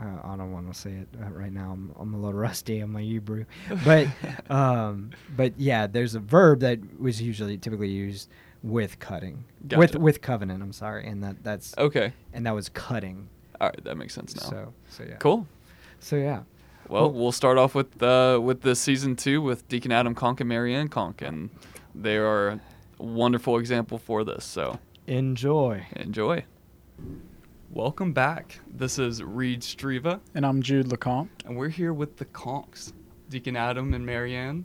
[0.00, 1.72] I, I don't want to say it uh, right now.
[1.72, 3.44] I'm, I'm a little rusty on my Hebrew.
[3.84, 4.08] But
[4.50, 8.28] um, but yeah, there's a verb that was usually typically used
[8.62, 9.44] with cutting.
[9.62, 9.98] With Gotcha.
[10.00, 10.62] with covenant.
[10.62, 12.12] I'm sorry, and that that's Okay.
[12.32, 13.28] and that was cutting.
[13.60, 14.48] All right, that makes sense now.
[14.48, 15.16] So so yeah.
[15.16, 15.46] Cool.
[16.00, 16.42] So yeah.
[16.88, 20.48] Well, we'll start off with uh, with the season two with Deacon Adam Conk and
[20.48, 21.50] Marianne Conk, and
[21.94, 22.60] they are a
[22.98, 24.44] wonderful example for this.
[24.44, 25.86] So Enjoy.
[25.96, 26.44] enjoy.
[27.70, 28.58] Welcome back.
[28.74, 31.28] This is Reed Streva, And I'm Jude LeCompte.
[31.46, 32.92] and we're here with the Conks,
[33.28, 34.64] Deacon Adam and Marianne.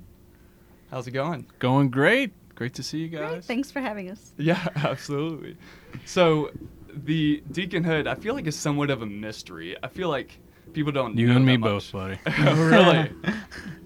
[0.89, 1.45] How's it going?
[1.59, 2.31] Going great.
[2.55, 3.45] Great to see you Great, guys.
[3.45, 4.33] thanks for having us.
[4.37, 5.57] Yeah, absolutely.
[6.05, 6.51] So,
[6.93, 9.75] the deaconhood, I feel like is somewhat of a mystery.
[9.83, 10.37] I feel like
[10.71, 11.17] people don't.
[11.17, 12.23] You know and me that both, much.
[12.25, 12.37] buddy.
[12.47, 13.11] Oh, really?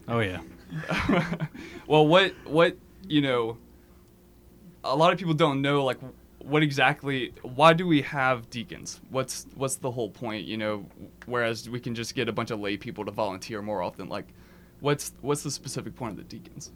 [0.10, 0.39] Oh yeah.
[1.86, 2.77] well, what what
[3.10, 3.58] you know?
[4.86, 5.97] A lot of people don't know like
[6.47, 7.33] what exactly.
[7.41, 9.01] Why do we have deacons?
[9.10, 10.45] What's what's the whole point?
[10.45, 10.86] You know,
[11.25, 14.07] whereas we can just get a bunch of lay people to volunteer more often.
[14.07, 14.27] Like,
[14.79, 16.71] what's what's the specific point of the deacons?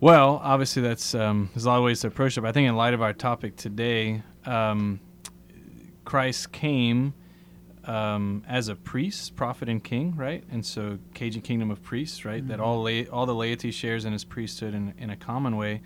[0.00, 2.40] Well, obviously that's um, there's a lot of ways to approach it.
[2.40, 5.00] But I think in light of our topic today, um,
[6.04, 7.14] Christ came
[7.84, 10.44] um, as a priest, prophet, and king, right?
[10.50, 12.46] And so Cajun kingdom of priests, right?
[12.46, 15.80] That all la- all the laity shares in his priesthood in, in a common way.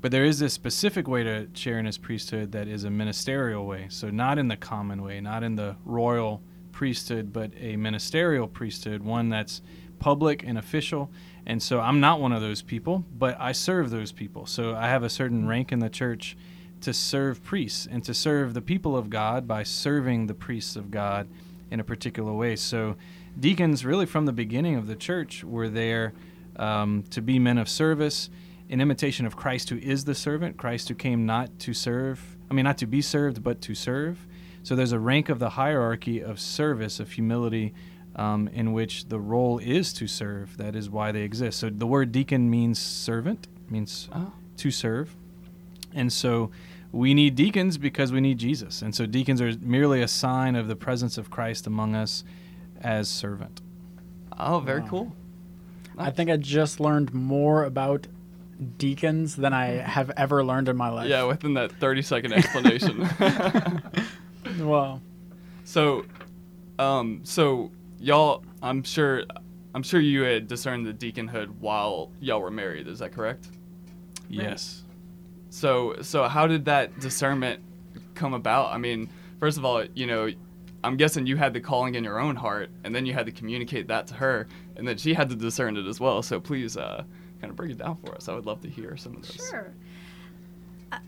[0.00, 3.66] But there is this specific way to share in his priesthood that is a ministerial
[3.66, 3.86] way.
[3.90, 9.02] So not in the common way, not in the royal priesthood, but a ministerial priesthood,
[9.02, 9.60] one that's
[9.98, 11.10] public and official.
[11.44, 14.46] And so I'm not one of those people, but I serve those people.
[14.46, 16.36] So I have a certain rank in the church
[16.80, 20.90] to serve priests and to serve the people of God by serving the priests of
[20.90, 21.28] God
[21.70, 22.56] in a particular way.
[22.56, 22.96] So
[23.38, 26.14] deacons, really from the beginning of the church, were there
[26.56, 28.30] um, to be men of service
[28.70, 32.54] in imitation of Christ, who is the servant, Christ who came not to serve, I
[32.54, 34.26] mean, not to be served, but to serve.
[34.62, 37.74] So there's a rank of the hierarchy of service, of humility,
[38.14, 40.56] um, in which the role is to serve.
[40.56, 41.58] That is why they exist.
[41.58, 44.32] So the word deacon means servant, means Oh.
[44.58, 45.16] to serve.
[45.92, 46.52] And so
[46.92, 48.82] we need deacons because we need Jesus.
[48.82, 52.22] And so deacons are merely a sign of the presence of Christ among us
[52.80, 53.60] as servant.
[54.38, 54.88] Oh, very Wow.
[54.88, 55.16] cool.
[55.98, 58.06] I think I just learned more about
[58.78, 61.08] deacons than I have ever learned in my life.
[61.08, 63.08] Yeah, within that thirty second explanation.
[64.60, 65.00] wow.
[65.64, 66.04] So,
[66.78, 69.24] um, so y'all, I'm sure,
[69.74, 72.88] I'm sure you had discerned the deaconhood while y'all were married.
[72.88, 73.48] Is that correct?
[74.28, 74.84] Yes.
[75.50, 77.62] So, so how did that discernment
[78.14, 78.72] come about?
[78.72, 79.08] I mean,
[79.40, 80.30] first of all, you know,
[80.82, 83.32] I'm guessing you had the calling in your own heart, and then you had to
[83.32, 84.46] communicate that to her,
[84.76, 86.22] and then she had to discern it as well.
[86.22, 87.04] So please, uh,
[87.40, 88.28] kind of break it down for us.
[88.28, 89.48] I would love to hear some of this.
[89.48, 89.72] Sure.
[90.92, 90.98] Uh,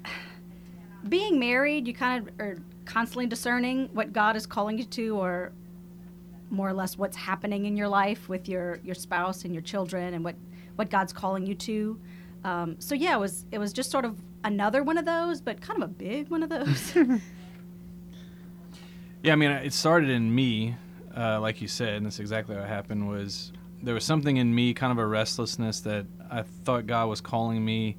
[1.08, 5.52] being married, you kind of are constantly discerning what God is calling you to, or
[6.50, 10.14] more or less what's happening in your life with your your spouse and your children,
[10.14, 10.36] and what
[10.76, 12.00] what God's calling you to.
[12.44, 15.60] Um, so yeah, it was it was just sort of another one of those, but
[15.60, 16.96] kind of a big one of those.
[19.22, 20.74] Yeah, I mean, it started in me,
[21.16, 23.08] uh, like you said, and that's exactly what happened.
[23.08, 27.20] Was there was something in me, kind of a restlessness that I thought God was
[27.20, 27.96] calling me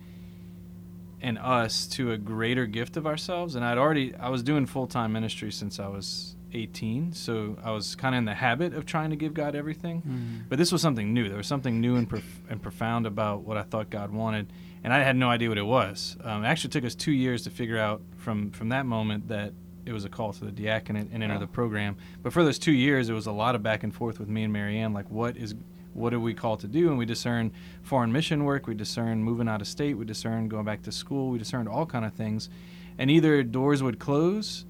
[1.21, 3.55] and us to a greater gift of ourselves.
[3.55, 7.71] And I'd already, I was doing full time ministry since I was 18, so I
[7.71, 10.01] was kind of in the habit of trying to give God everything.
[10.49, 11.27] But this was something new.
[11.27, 14.51] There was something new and, prof- and profound about what I thought God wanted,
[14.83, 16.15] and I had no idea what it was.
[16.23, 19.53] Um, it actually took us two years to figure out from from that moment that
[19.85, 21.39] it was a call to the diaconate and enter Oh.
[21.39, 21.95] the program.
[22.21, 24.43] But for those two years, it was a lot of back and forth with me
[24.43, 24.93] and Marianne.
[24.93, 25.55] Like, what is
[25.93, 26.89] what are we called to do?
[26.89, 27.51] And we discern
[27.83, 28.65] foreign mission work.
[28.65, 29.93] We discern moving out of state.
[29.95, 31.29] We discern going back to school.
[31.29, 32.49] We discerned all kind of things.
[32.97, 34.65] And either doors would close,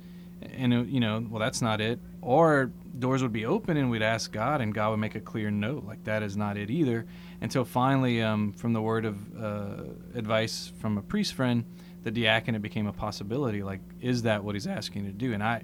[0.54, 4.32] and you know, well, that's not it, or doors would be open, and we'd ask
[4.34, 7.06] God, and God would make a clear no, like that is not it either.
[7.41, 9.84] Until finally, um, from the word of uh,
[10.15, 11.63] advice from a priest friend,
[12.04, 13.63] the diaconate became a possibility.
[13.63, 15.34] Like, is that what he's asking you to do?
[15.34, 15.63] And I,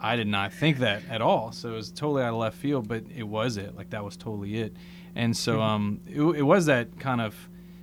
[0.00, 1.52] I did not think that at all.
[1.52, 3.76] So it was totally out of left field, but it was it.
[3.76, 4.74] Like that was totally it.
[5.14, 7.34] And so um, it, it was that kind of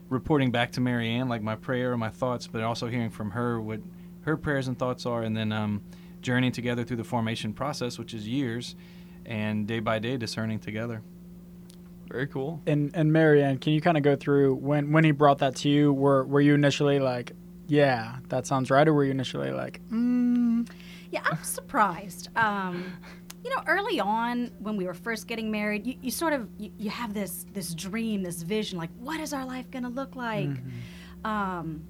[0.09, 3.59] reporting back to Marianne, like my prayer and my thoughts, but also hearing from her
[3.59, 3.79] what
[4.21, 5.81] her prayers and thoughts are, and then um,
[6.21, 8.75] journeying together through the formation process, which is years,
[9.25, 11.01] and day by day discerning together.
[12.09, 12.61] Very cool.
[12.67, 15.69] and and Marianne, can you kind of go through when when he brought that to
[15.69, 15.91] you?
[15.91, 17.31] Were were you initially like,
[17.67, 20.69] yeah, that sounds right, or were you initially like, mm,
[21.11, 22.29] Yeah, I'm surprised.
[22.35, 22.93] Um,
[23.43, 26.71] you know, early on when we were first getting married, you, you sort of you,
[26.77, 30.47] you have this this dream, this vision, like what is our life gonna look like?
[31.25, 31.83] Um,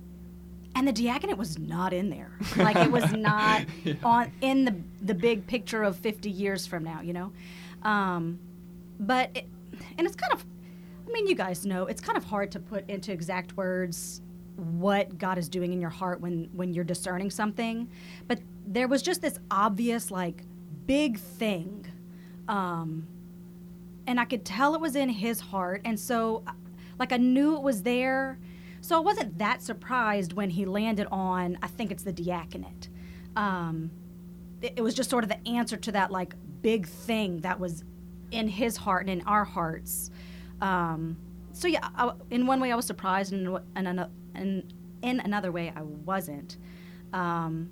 [0.76, 2.32] and the diaconate was not in there.
[2.58, 3.66] Like it was not
[4.04, 7.02] on in the the big picture of 50 years from now.
[7.02, 7.32] You know,
[7.84, 8.40] um,
[9.00, 9.48] but it,
[9.98, 10.44] and it's kind of,
[11.08, 14.22] I mean, you guys know it's kind of hard to put into exact words
[14.56, 17.90] what God is doing in your heart when when you're discerning something.
[18.28, 20.44] But there was just this obvious like
[20.86, 21.86] big thing,
[22.48, 23.08] um,
[24.08, 26.44] and I could tell it was in His heart, and so
[27.00, 28.40] like I knew it was there.
[28.82, 31.58] So I wasn't that surprised when he landed on.
[31.62, 32.90] I think it's the diaconate.
[33.38, 33.92] Um,
[34.62, 37.86] it, it was just sort of the answer to that like big thing that was
[38.32, 40.12] in his heart and in our hearts.
[40.60, 41.18] Um,
[41.54, 45.52] so yeah, I, in one way I was surprised, and in, in, in, in another
[45.52, 46.58] way I wasn't.
[47.14, 47.72] Um,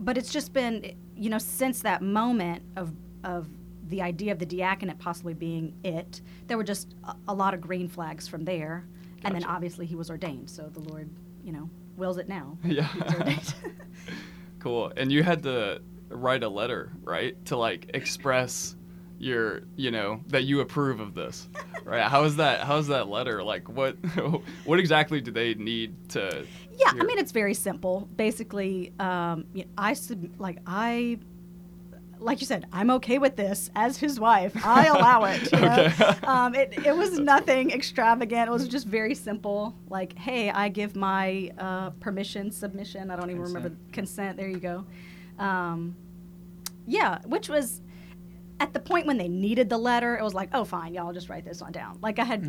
[0.00, 2.92] but it's just been, you know, since that moment of
[3.24, 3.48] of
[3.88, 7.60] the idea of the diaconate possibly being it, there were just a, a lot of
[7.60, 8.84] green flags from there,
[9.24, 10.50] and then obviously he was ordained.
[10.50, 11.08] So the Lord,
[11.44, 12.58] you know, wills it now.
[12.64, 12.86] Yeah.
[12.88, 13.54] He was ordained.
[14.58, 14.92] Cool.
[14.96, 18.76] And you had to write a letter, right, to like express
[19.22, 21.48] your, you know, that you approve of this,
[21.84, 22.02] right?
[22.02, 22.60] How is that?
[22.60, 23.42] How is that letter?
[23.42, 23.92] Like, what,
[24.64, 26.44] what exactly do they need to?
[26.76, 28.08] Yeah, I mean it's very simple.
[28.16, 31.18] Basically, um, y- I sub- like I,
[32.18, 34.52] like you said, I'm okay with this as his wife.
[34.64, 35.52] I allow it.
[35.52, 35.72] You know?
[35.84, 36.04] Okay.
[36.26, 38.48] um, it it was nothing extravagant.
[38.48, 39.76] It was just very simple.
[39.88, 43.10] Like, hey, I give my uh, permission, submission.
[43.10, 44.36] I don't even remember consent.
[44.36, 44.84] There you go.
[45.38, 45.94] Um,
[46.86, 47.80] yeah, which was
[48.62, 50.16] at the point when they needed the letter.
[50.16, 51.98] It was like, oh, fine, y'all just write this one down.
[52.00, 52.46] Like I had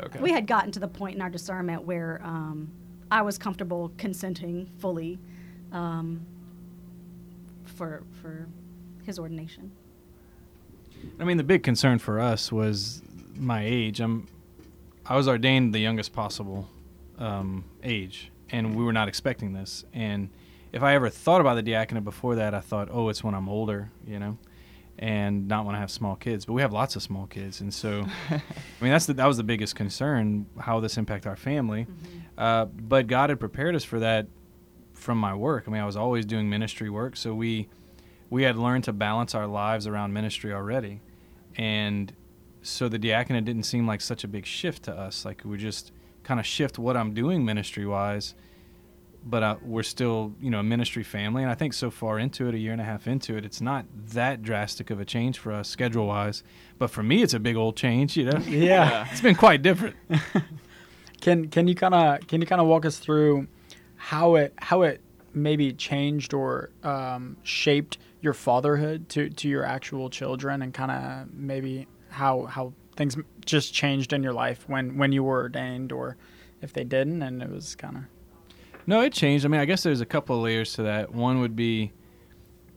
[0.00, 0.20] Okay.
[0.20, 2.70] we had gotten to the point in our discernment where um,
[3.10, 5.18] I was comfortable consenting fully
[5.72, 6.24] um,
[7.64, 8.46] for for
[9.02, 9.72] his ordination.
[11.18, 13.02] I mean, the big concern for us was
[13.34, 13.98] my age.
[13.98, 14.28] I'm,
[15.04, 16.68] I was ordained the youngest possible
[17.18, 19.84] um, age, and we were not expecting this.
[19.92, 20.28] And
[20.72, 23.48] if I ever thought about the diaconate before that, I thought, oh, it's when I'm
[23.48, 24.38] older, you know,
[24.98, 26.44] and not want to have small kids.
[26.44, 28.42] But we have lots of small kids, and so, I
[28.80, 31.86] mean, that's the, that was the biggest concern: how this impact our family.
[32.36, 34.26] Uh, but God had prepared us for that
[34.94, 35.64] from my work.
[35.66, 37.68] I mean, I was always doing ministry work, so we
[38.30, 41.00] we had learned to balance our lives around ministry already,
[41.56, 42.12] and
[42.62, 45.24] so the diaconate didn't seem like such a big shift to us.
[45.24, 48.34] Like we just kind of shift what I'm doing ministry wise,
[49.24, 52.48] but uh, we're still you know a ministry family, and I think so far into
[52.48, 55.38] it, a year and a half into it, it's not that drastic of a change
[55.38, 56.42] for us schedule wise.
[56.78, 58.16] But for me, it's a big old change.
[58.16, 59.06] You know, Yeah.
[59.12, 59.96] it's been quite different.
[61.20, 63.48] Can can you kind of can you kind of walk us through
[63.96, 65.00] how it how it
[65.34, 71.34] maybe changed or um, shaped your fatherhood to to your actual children and kind of
[71.34, 76.16] maybe how how things just changed in your life when when you were ordained or
[76.62, 78.02] if they didn't and it was kind of
[78.88, 79.44] No, it changed.
[79.44, 81.12] I mean, I guess there's a couple of layers to that.
[81.12, 81.92] One would be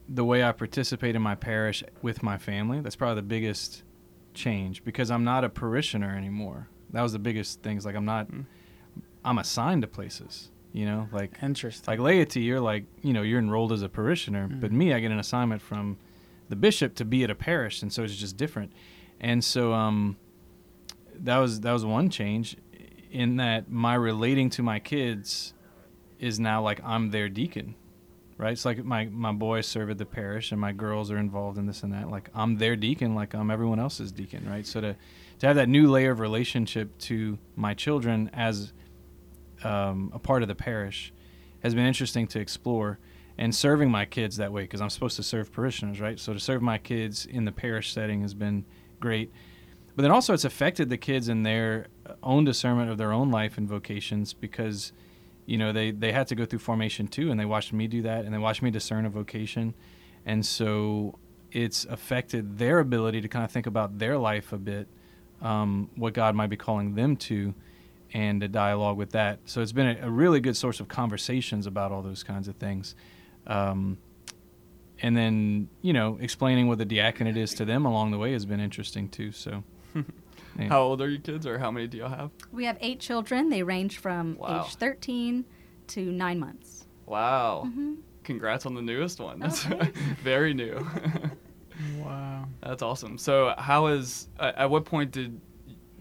[0.10, 2.82] the way I participate in my parish with my family.
[2.82, 3.84] That's probably the biggest
[4.34, 6.68] change because I'm not a parishioner anymore.
[6.90, 7.78] That was the biggest thing.
[7.78, 8.28] Is like I'm not.
[9.24, 10.52] I'm assigned to places.
[10.74, 11.90] You know, like interesting.
[11.90, 15.12] like laity, you're like you know you're enrolled as a parishioner, but me, I get
[15.12, 15.98] an assignment from
[16.50, 18.74] the bishop to be at a parish, and so it's just different.
[19.22, 20.18] And so um,
[21.22, 22.58] that was that was one change,
[23.10, 25.54] in that my relating to my kids
[26.22, 27.76] is now like I'm their deacon,
[28.38, 28.54] right?
[28.54, 31.66] It's like my my boys serve at the parish, and my girls are involved in
[31.66, 32.10] this and that.
[32.10, 34.66] Like I'm their deacon, like I'm everyone else's deacon, right?
[34.66, 34.96] So to
[35.40, 38.72] to have that new layer of relationship to my children as
[39.64, 41.12] um, a part of the parish
[41.64, 43.00] has been interesting to explore
[43.38, 46.20] and serving my kids that way because I'm supposed to serve parishioners, right?
[46.20, 48.66] So to serve my kids in the parish setting has been
[49.00, 49.32] great.
[49.96, 51.88] But then also it's affected the kids in their
[52.22, 54.94] own discernment of their own life and vocations because
[55.52, 58.02] you know they they had to go through formation too and they watched me do
[58.04, 59.74] that and they watched me discern a vocation.
[60.26, 61.20] And so
[61.52, 64.88] it's affected their ability to kind of think about their life a bit
[65.42, 67.54] um, what god might be calling them to
[68.14, 69.40] and a dialogue with that.
[69.44, 72.56] So it's been a, a really good source of conversations about all those kinds of
[72.56, 72.96] things.
[73.46, 73.98] Um,
[75.02, 78.46] and then you know explaining what the diaconate is to them along the way has
[78.46, 79.66] been interesting too so
[80.60, 80.68] yeah.
[80.70, 82.32] How old are your kids, or how many do y'all have?
[82.52, 83.50] We have eight children.
[83.50, 84.66] They range from Wow.
[84.68, 85.46] age 13
[85.88, 86.86] to nine months.
[87.06, 87.64] Wow.
[87.68, 87.94] Mm-hmm.
[88.24, 89.40] Congrats on the newest one.
[89.40, 90.00] That's Oh, thanks.
[90.24, 90.86] very new.
[92.00, 92.46] wow.
[92.62, 93.18] That's awesome.
[93.18, 95.40] So, how is uh, at what point did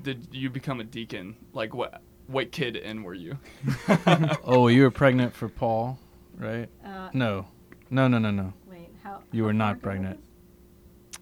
[0.03, 1.37] did you become a deacon?
[1.53, 3.39] Like, what what kid in were you?
[4.45, 5.99] oh you were pregnant for paul
[6.39, 7.47] right Uh, no
[7.91, 9.21] no no no no Wait, how?
[9.33, 10.21] You how were not pregnant.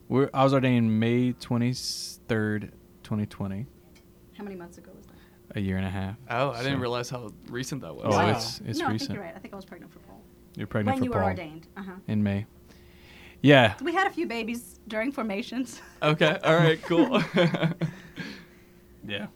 [0.08, 2.70] We're, I was ordained May 23rd,
[3.08, 3.64] 2020.
[4.36, 5.14] How many months ago was that?
[5.56, 6.14] a year and a half.
[6.28, 8.04] Oh, I didn't realize how recent that was.
[8.06, 8.28] Oh, Wow.
[8.32, 9.14] it's it's no, I think recent.
[9.14, 9.34] you're right.
[9.34, 10.20] I think I was pregnant for Paul.
[10.56, 11.66] You're pregnant when for you Paul were ordained.
[11.74, 11.92] Uh huh.
[12.06, 12.44] in May.
[13.40, 13.74] Yeah.
[13.82, 15.80] We had a few babies during formations.
[16.02, 16.38] Okay.
[16.44, 16.80] All right.
[16.82, 17.22] Cool.
[19.06, 19.28] Yeah.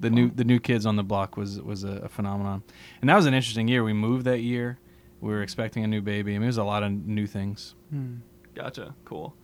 [0.00, 2.62] The new the new kids on the block was was a, a phenomenon,
[3.00, 3.82] and that was an interesting year.
[3.84, 4.78] We moved that year.
[5.20, 6.34] We were expecting a new baby.
[6.34, 7.74] I mean, it was a lot of new things.
[8.54, 8.94] Gotcha.
[9.04, 9.34] Cool.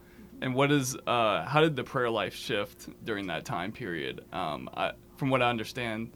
[0.45, 4.27] And what is uh, how did the prayer life shift during that time period?
[4.31, 6.13] Um, I, from what I understand,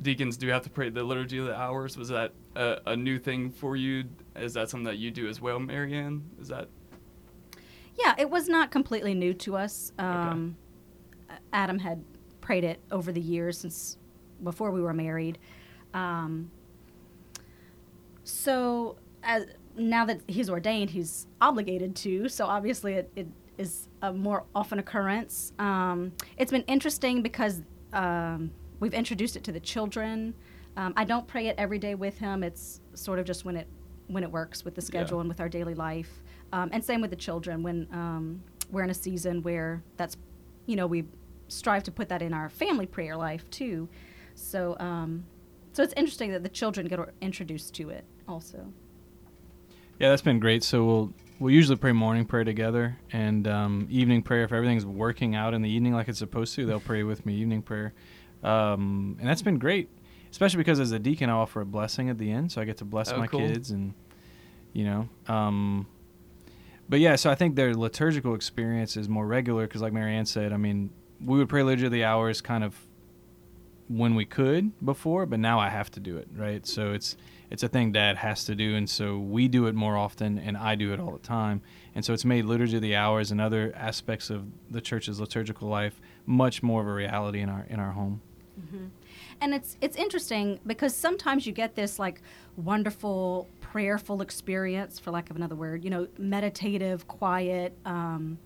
[0.00, 1.96] deacons do have to pray the liturgy of the hours.
[1.96, 4.04] Was that a, a new thing for you?
[4.36, 6.22] Is that something that you do as well, Marianne?
[6.40, 6.68] Is that
[7.96, 9.90] Yeah, it was not completely new to us.
[9.98, 10.56] Um,
[11.52, 12.04] Adam had
[12.40, 13.98] prayed it over the years since
[14.44, 15.38] before we were married.
[15.92, 16.52] Um,
[18.22, 22.28] so as now that he's ordained, he's obligated to.
[22.28, 23.26] So obviously, it, it
[23.58, 25.52] is a more often occurrence.
[25.58, 28.50] Um, it's been interesting because um,
[28.80, 30.34] we've introduced it to the children.
[30.76, 32.42] Um, I don't pray it every day with him.
[32.42, 33.68] It's sort of just when it
[34.08, 36.22] when it works with the schedule and with our daily life.
[36.52, 40.16] Um, and same with the children when um, we're in a season where that's
[40.66, 41.04] you know we
[41.48, 43.88] strive to put that in our family prayer life too.
[44.34, 45.24] So um,
[45.72, 48.72] so it's interesting that the children get introduced to it also.
[49.98, 50.64] Yeah, that's been great.
[50.64, 51.12] So we'll
[51.42, 54.44] we'll usually pray morning prayer together and um, evening prayer.
[54.44, 57.34] If everything's working out in the evening like it's supposed to, they'll pray with me
[57.34, 57.92] evening prayer,
[58.44, 59.90] um, and that's been great.
[60.30, 62.78] Especially because as a deacon, I offer a blessing at the end, so I get
[62.78, 63.40] to bless Oh, my cool.
[63.40, 63.92] kids, and
[64.72, 65.08] you know.
[65.26, 65.86] Um,
[66.88, 70.52] but yeah, so I think their liturgical experience is more regular because, like Marianne said,
[70.52, 70.90] I mean,
[71.20, 72.76] we would pray liturgy of the hours kind of
[73.88, 76.66] when we could before, but now I have to do it, right?
[76.66, 77.16] So it's
[77.52, 80.56] it's a thing Dad has to do, and so we do it more often, and
[80.56, 81.60] I do it all the time,
[81.94, 85.68] and so it's made liturgy of the hours and other aspects of the church's liturgical
[85.68, 88.22] life much more of a reality in our in our home.
[89.42, 92.22] and it's it's interesting because sometimes you get this like
[92.56, 98.38] wonderful prayerful experience for lack of another word you know meditative quiet um,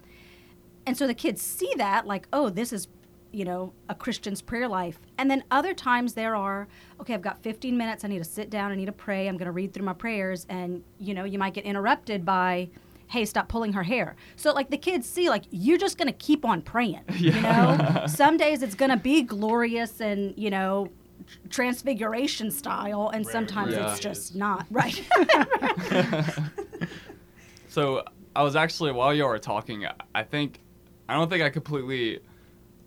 [0.86, 2.88] and so the kids see that like oh this is
[3.36, 4.98] you know a christian's prayer life.
[5.18, 6.66] And then other times there are
[7.00, 9.36] okay i've got 15 minutes i need to sit down i need to pray i'm
[9.36, 12.68] going to read through my prayers and you know you might get interrupted by
[13.08, 14.16] hey stop pulling her hair.
[14.36, 17.18] So like the kids see like you're just going to keep on praying Yeah.
[17.36, 17.42] you
[18.00, 18.06] know?
[18.06, 20.88] Some days it's going to be glorious and you know
[21.50, 23.90] transfiguration style and sometimes Yeah.
[23.90, 25.00] it's just not right?
[27.68, 28.02] So
[28.34, 30.60] I was actually while you were talking, I- I think
[31.08, 32.20] I don't think I completely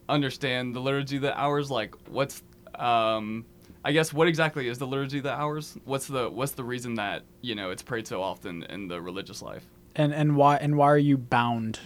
[0.10, 1.72] understand the liturgy of the hours.
[1.72, 2.43] Like, what's
[2.76, 3.45] um,
[3.84, 5.78] I guess what exactly is the liturgy of the hours?
[5.86, 9.41] What's the what's the reason that you know it's prayed so often in the religious
[9.41, 9.66] life?
[9.95, 11.80] And and why and why are you bound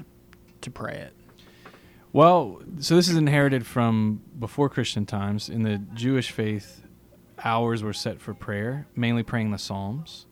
[0.62, 1.14] to pray it?
[2.12, 5.50] Well, so this is inherited from before Christian times.
[5.50, 6.84] In the Jewish faith,
[7.44, 10.28] hours were set for prayer, mainly praying the Psalms.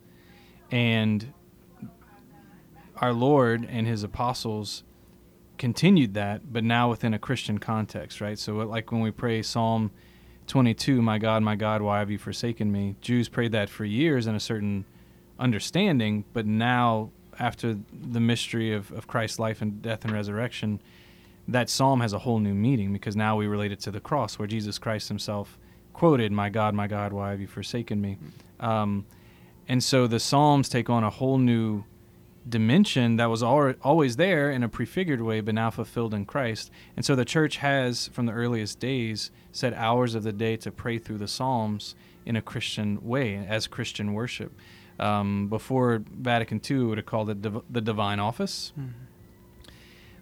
[0.70, 1.34] And
[2.98, 4.84] our Lord and his apostles
[5.62, 8.40] continued that, but now within a Christian context, right?
[8.40, 9.92] So, like when we pray Psalm
[10.48, 12.96] 22, My God, my God, why have you forsaken me?
[13.00, 14.86] Jews prayed that for years in a certain
[15.38, 20.82] understanding, but now, after the mystery of, of Christ's life and death and resurrection,
[21.48, 24.40] that psalm has a whole new meaning because now we relate it to the cross
[24.40, 25.60] where Jesus Christ himself
[25.94, 28.18] quoted, My God, my God, why have you forsaken me?
[28.60, 29.06] Um,
[29.68, 31.84] and so the psalms take on a whole new
[32.48, 36.72] dimension that was al- always there in a prefigured way, but now fulfilled in Christ.
[36.96, 40.72] And so the church has, from the earliest days, set hours of the day to
[40.72, 44.54] pray through the Psalms in a Christian way, as Christian worship.
[45.00, 48.72] Um, before Vatican II, would have called it div- the divine office.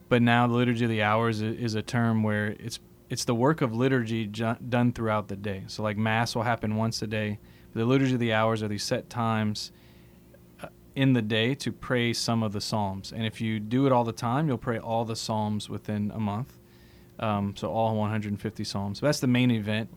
[0.07, 3.61] But now the liturgy of the hours is a term where it's it's the work
[3.61, 5.63] of liturgy ju- done throughout the day.
[5.67, 7.39] So like mass will happen once a day.
[7.73, 9.71] The liturgy of the hours are these set times
[10.99, 13.13] in the day to pray some of the psalms.
[13.13, 16.19] And if you do it all the time, you'll pray all the psalms within a
[16.19, 16.59] month.
[17.19, 18.99] Um, so all 150 psalms.
[18.99, 19.89] So that's the main event.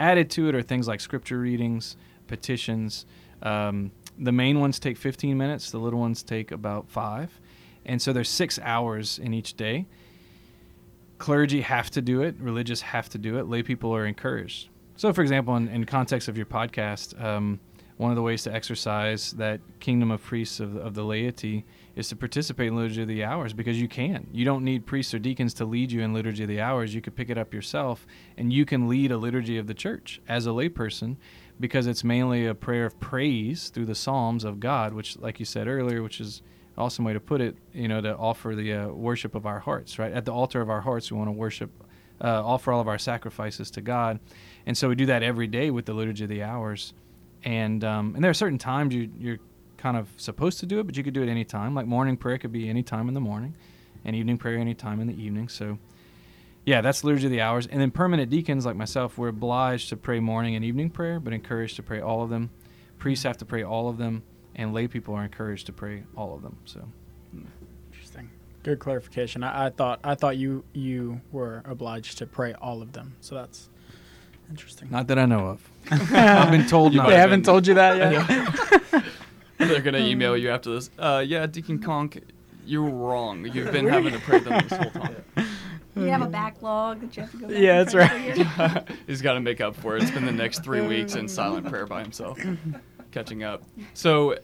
[0.00, 1.96] Added to it are things like scripture readings,
[2.26, 3.06] petitions.
[3.40, 5.70] Um, the main ones take 15 minutes.
[5.70, 7.40] The little ones take about five.
[7.86, 9.86] And so there's six hours in each day.
[11.18, 12.34] Clergy have to do it.
[12.40, 13.46] Religious have to do it.
[13.46, 14.70] Lay people are encouraged.
[14.96, 17.60] So, for example, in, in context of your podcast, um,
[17.98, 21.64] one of the ways to exercise that kingdom of priests of, of the laity
[21.96, 24.28] is to participate in liturgy of the hours because you can.
[24.32, 26.94] You don't need priests or deacons to lead you in liturgy of the hours.
[26.94, 30.20] You could pick it up yourself, and you can lead a liturgy of the church
[30.28, 31.16] as a layperson
[31.58, 35.44] because it's mainly a prayer of praise through the psalms of God, which, like you
[35.44, 36.40] said earlier, which is
[36.76, 37.56] awesome way to put it.
[37.72, 39.98] You know, to offer the uh, worship of our hearts.
[39.98, 41.72] Right at the altar of our hearts, we want to worship,
[42.22, 44.20] uh, offer all of our sacrifices to God,
[44.66, 46.94] and so we do that every day with the liturgy of the hours
[47.44, 49.38] and um, and there are certain times you you're
[49.76, 51.74] kind of supposed to do it, but you could do it any time.
[51.74, 53.54] Like morning prayer could be any time in the morning,
[54.04, 55.48] and evening prayer any time in the evening.
[55.48, 55.78] So,
[56.66, 57.66] yeah, that's liturgy of the hours.
[57.66, 61.32] And then permanent deacons like myself, we're obliged to pray morning and evening prayer, but
[61.32, 62.50] encouraged to pray all of them.
[62.98, 64.22] Priests have to pray all of them,
[64.56, 66.58] and lay people are encouraged to pray all of them.
[66.64, 66.88] So,
[67.92, 68.30] Interesting.
[68.62, 69.42] Good clarification.
[69.44, 73.16] I, I thought I thought you you were obliged to pray all of them.
[73.20, 73.70] So that's
[74.50, 74.88] Interesting.
[74.90, 75.70] Not that I know of.
[75.90, 77.08] I've been told You not.
[77.08, 78.12] They have haven't been- told you that
[78.92, 79.04] yet.
[79.58, 80.90] They're gonna um, email you after this.
[80.98, 82.22] Uh, yeah, Deacon Conk,
[82.64, 83.44] you're wrong.
[83.52, 85.16] You've been having to pray them this whole time.
[85.96, 87.48] You have a um, backlog that you have to go.
[87.48, 88.36] Back Yeah, that's right.
[88.36, 88.96] for you.
[89.08, 90.02] He's got to make up for it.
[90.02, 91.72] It's been the next three weeks in silent um.
[91.72, 92.38] prayer by himself,
[93.10, 93.64] catching up.
[93.94, 94.36] So,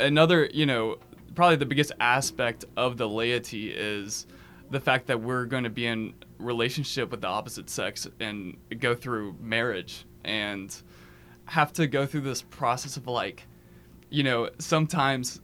[0.00, 0.96] another, you know,
[1.34, 4.26] probably the biggest aspect of the laity is
[4.70, 8.94] the fact that we're going to be in relationship with the opposite sex and go
[8.94, 10.74] through marriage and
[11.46, 13.46] have to go through this process of like,
[14.10, 15.40] you know, sometimes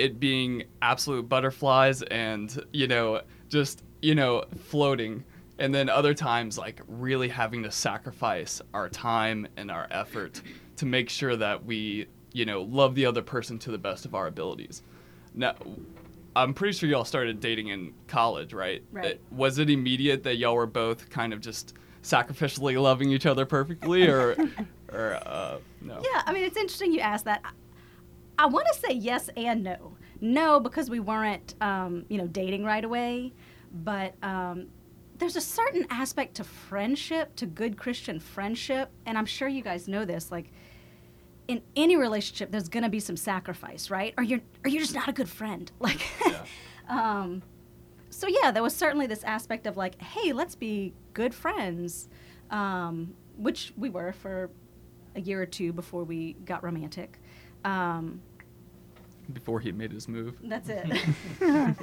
[0.00, 5.24] it being absolute butterflies and you know just you know floating.
[5.58, 10.40] And then other times like really having to sacrifice our time and our effort
[10.76, 14.14] to make sure that we you know love the other person to the best of
[14.14, 14.82] our abilities.
[15.34, 15.54] Now
[16.36, 19.04] i'm pretty sure y'all started dating in college right Right.
[19.06, 23.44] It- was it immediate that y'all were both kind of just sacrificially loving each other
[23.46, 24.36] perfectly or
[24.92, 27.40] or uh no Yeah, I mean, it's interesting you asked that.
[27.44, 27.50] I,
[28.44, 29.96] I want to say yes and no.
[30.22, 33.32] No, because we weren't, um, you know, dating right away.
[33.72, 34.66] But um,
[35.18, 39.88] there's a certain aspect to friendship, to good Christian friendship, and I'm sure you guys
[39.88, 40.30] know this.
[40.30, 40.52] Like,
[41.50, 44.14] in any relationship, there's gonna be some sacrifice, right?
[44.16, 45.70] Or you're, or you're just not a good friend.
[45.80, 46.00] Like,
[46.88, 47.42] um,
[48.10, 52.08] so yeah, there was certainly this aspect of like, hey, let's be good friends,
[52.50, 54.50] um, which we were for
[55.16, 57.18] a year or two before we got romantic.
[57.64, 58.20] Um,
[59.32, 60.86] before he made his move that's it.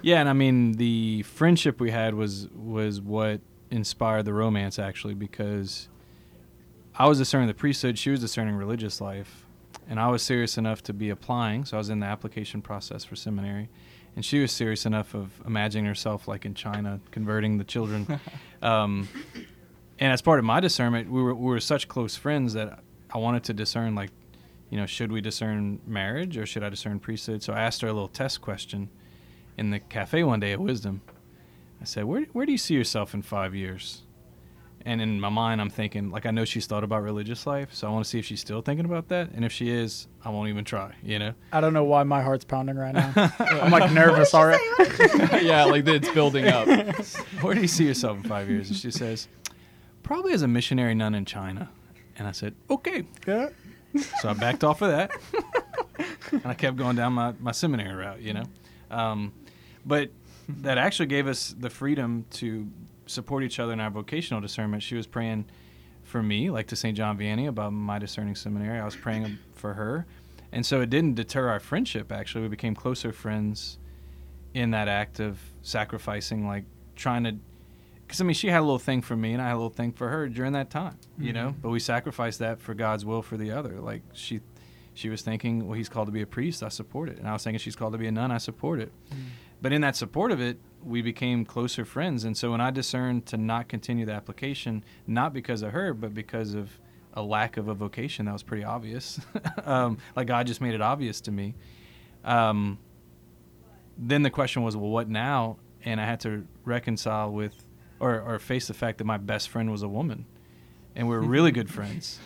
[0.00, 3.40] Yeah, and I mean the friendship we had was was what
[3.70, 5.88] inspired the romance actually because
[6.98, 9.46] I was discerning the priesthood, she was discerning religious life,
[9.88, 13.04] and I was serious enough to be applying, so I was in the application process
[13.04, 13.68] for seminary,
[14.16, 18.18] and she was serious enough of imagining herself like in China converting the children.
[18.62, 19.08] um,
[20.00, 22.80] and as part of my discernment, we were we were such close friends that
[23.14, 24.10] I wanted to discern like,
[24.68, 27.44] you know, should we discern marriage or should I discern priesthood?
[27.44, 28.90] So I asked her a little test question
[29.56, 31.02] in the cafe one day at Wisdom.
[31.80, 34.02] I said, "Where where do you see yourself in five years?"
[34.84, 37.86] And in my mind, I'm thinking like I know she's thought about religious life, so
[37.86, 39.30] I want to see if she's still thinking about that.
[39.32, 40.94] And if she is, I won't even try.
[41.02, 41.34] You know.
[41.52, 43.12] I don't know why my heart's pounding right now.
[43.38, 44.62] I'm like nervous already.
[45.44, 46.66] yeah like it's building up
[47.40, 48.68] Where do you see yourself in five years?
[48.68, 49.28] And she says,
[50.02, 51.70] probably as a missionary nun in China.
[52.16, 53.04] And I said, okay.
[53.26, 53.50] Yeah.
[54.20, 55.10] So I backed off of that,
[56.32, 58.44] and I kept going down my, my seminary route, you know.
[58.90, 59.32] Um,
[59.84, 60.10] but
[60.48, 62.68] that actually gave us the freedom to
[63.08, 64.82] support each other in our vocational discernment.
[64.82, 65.46] She was praying
[66.02, 66.96] for me, like to St.
[66.96, 68.78] John Vianney, about my discerning seminary.
[68.78, 70.06] I was praying for her,
[70.52, 72.10] and so it didn't deter our friendship.
[72.10, 73.78] Actually, we became closer friends
[74.54, 76.64] in that act of sacrificing, like
[76.96, 77.36] trying to.
[78.06, 79.68] Because I mean, she had a little thing for me, and I had a little
[79.68, 81.48] thing for her during that time, you know.
[81.48, 81.60] Mm-hmm.
[81.60, 83.80] But we sacrificed that for God's will for the other.
[83.80, 84.40] Like she,
[84.94, 87.34] she was thinking, well, he's called to be a priest, I support it, and I
[87.34, 88.92] was thinking she's called to be a nun, I support it.
[89.10, 89.16] Mm.
[89.60, 92.24] But in that support of it, we became closer friends.
[92.24, 96.14] And so when I discerned to not continue the application, not because of her, but
[96.14, 96.70] because of
[97.14, 99.20] a lack of a vocation that was pretty obvious,
[99.64, 101.54] um, like God just made it obvious to me.
[102.24, 102.78] Um,
[103.96, 105.58] then the question was, well, what now?
[105.84, 107.64] And I had to reconcile with,
[108.00, 110.26] or, or face the fact that my best friend was a woman,
[110.94, 112.18] and we were really good friends.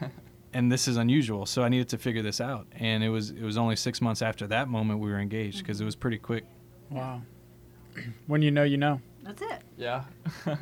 [0.54, 2.66] And this is unusual, so I needed to figure this out.
[2.72, 5.80] And it was it was only six months after that moment we were engaged because
[5.80, 6.44] it was pretty quick.
[6.90, 7.22] Wow.
[8.26, 9.00] When you know, you know.
[9.22, 9.62] that's it.
[9.76, 10.04] Yeah.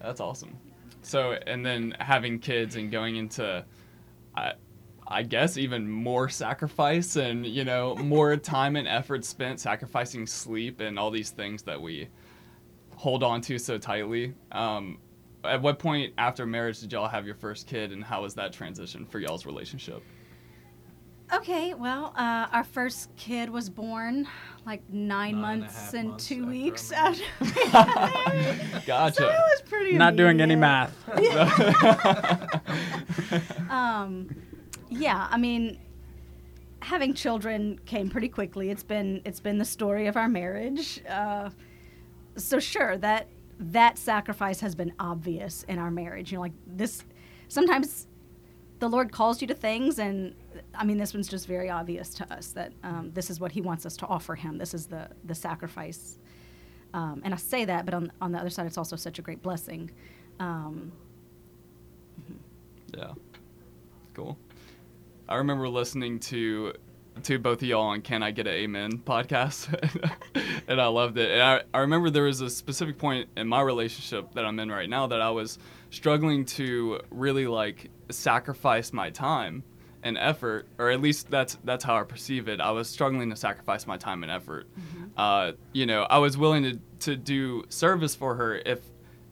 [0.00, 0.56] That's awesome.
[1.02, 3.64] So, and then having kids and going into,
[4.36, 4.54] I,
[5.06, 10.80] I guess, even more sacrifice and, you know, more time and effort spent sacrificing sleep
[10.80, 12.08] and all these things that we
[12.96, 14.34] hold on to so tightly.
[14.50, 14.98] Um,
[15.44, 18.52] at what point after marriage did y'all have your first kid and how was that
[18.52, 20.02] transition for y'all's relationship?
[21.32, 24.28] Okay, well, uh, our first kid was born
[24.66, 29.14] like nine, Nine months half and months two after weeks our after we got married.
[29.14, 29.94] So it was pretty.
[29.96, 30.90] Not doing any immediate.
[31.08, 31.10] math.
[33.70, 34.28] um,
[34.90, 35.78] yeah, I mean,
[36.80, 38.70] having children came pretty quickly.
[38.70, 41.02] It's been it's been the story of our marriage.
[41.08, 41.48] Uh,
[42.36, 43.28] so sure that
[43.58, 46.30] that sacrifice has been obvious in our marriage.
[46.30, 47.04] You know, like this.
[47.48, 48.06] Sometimes
[48.80, 50.34] the Lord calls you to things, and
[50.74, 53.60] I mean, this one's just very obvious to us that um, this is what He
[53.60, 54.58] wants us to offer Him.
[54.58, 56.18] This is the the sacrifice.
[56.94, 59.22] Um, and I say that, but on on the other side, it's also such a
[59.22, 59.90] great blessing.
[60.40, 60.92] Um,
[62.96, 63.12] Yeah.
[64.14, 64.36] Cool.
[65.28, 66.74] I remember listening to
[67.24, 69.72] to both of y'all on Can I Get an Amen podcast,
[70.68, 71.30] and I loved it.
[71.30, 74.70] And I, I remember there was a specific point in my relationship that I'm in
[74.70, 75.58] right now that I was
[75.90, 79.62] struggling to really like sacrifice my time
[80.02, 82.60] and effort, or at least that's that's how I perceive it.
[82.60, 84.66] I was struggling to sacrifice my time and effort.
[85.16, 88.80] Uh, you know, I was willing to to do service for her if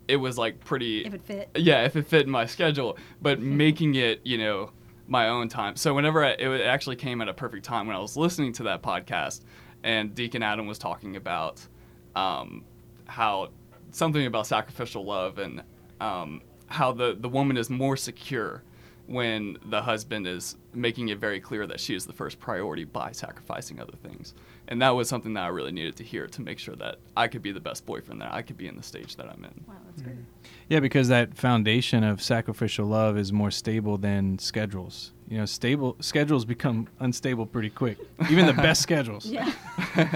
[0.08, 1.50] it was like pretty If it fit.
[1.54, 4.72] yeah if it fit in my schedule but making it you know
[5.06, 7.98] my own time so whenever I, it actually came at a perfect time when i
[8.00, 9.42] was listening to that podcast
[9.84, 11.60] and deacon adam was talking about
[12.16, 12.64] um,
[13.06, 13.50] how
[13.92, 15.62] something about sacrificial love and
[16.00, 18.64] um, how the, the woman is more secure
[19.06, 23.12] when the husband is making it very clear that she is the first priority by
[23.12, 24.34] sacrificing other things.
[24.68, 27.26] And that was something that I really needed to hear to make sure that I
[27.28, 29.64] could be the best boyfriend that I could be in the stage that I'm in.
[29.66, 30.16] Wow, that's great.
[30.68, 35.12] Yeah, because that foundation of sacrificial love is more stable than schedules.
[35.28, 37.98] You know, stable schedules become unstable pretty quick.
[38.30, 39.26] Even the best schedules.
[39.26, 39.52] Yeah.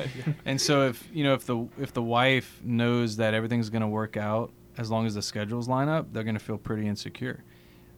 [0.44, 3.88] And so if you know if the if the wife knows that everything's going to
[3.88, 7.42] work out as long as the schedules line up, they're going to feel pretty insecure.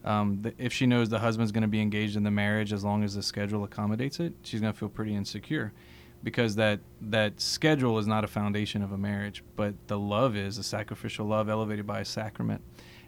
[0.07, 2.84] Um, th- if she knows the husband's going to be engaged in the marriage as
[2.84, 5.72] long as the schedule accommodates it, she's going to feel pretty insecure
[6.22, 10.59] because that that schedule is not a foundation of a marriage, but the love is
[10.59, 12.62] a sacrificial love elevated by a sacrament,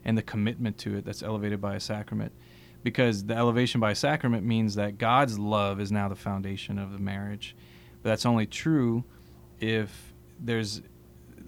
[0.05, 2.33] and the commitment to it that's elevated by a sacrament.
[2.85, 6.93] Because the elevation by a sacrament means that God's love is now the foundation of
[6.93, 7.57] the marriage,
[8.03, 9.03] but that's only true
[9.59, 10.83] if there's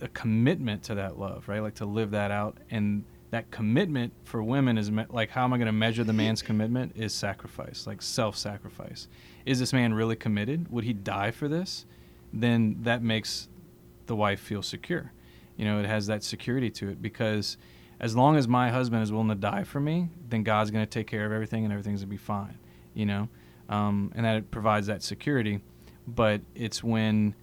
[0.00, 1.62] a commitment to that love, right?
[1.62, 5.52] Like to live that out, and that commitment for women is me- like how am
[5.52, 6.92] I going to measure the man's commitment?
[6.96, 9.08] Is sacrifice, like self-sacrifice.
[9.46, 10.70] Is this man really committed?
[10.70, 11.86] Would he die for this?
[12.32, 13.48] Then that makes
[14.06, 15.12] the wife feel secure.
[15.56, 17.56] You know, it has that security to it because
[18.00, 20.90] as long as my husband is willing to die for me, then God's going to
[20.90, 22.58] take care of everything and everything's going to be fine.
[22.94, 23.28] You know,
[23.68, 25.60] um, and that provides that security.
[26.08, 27.34] But it's when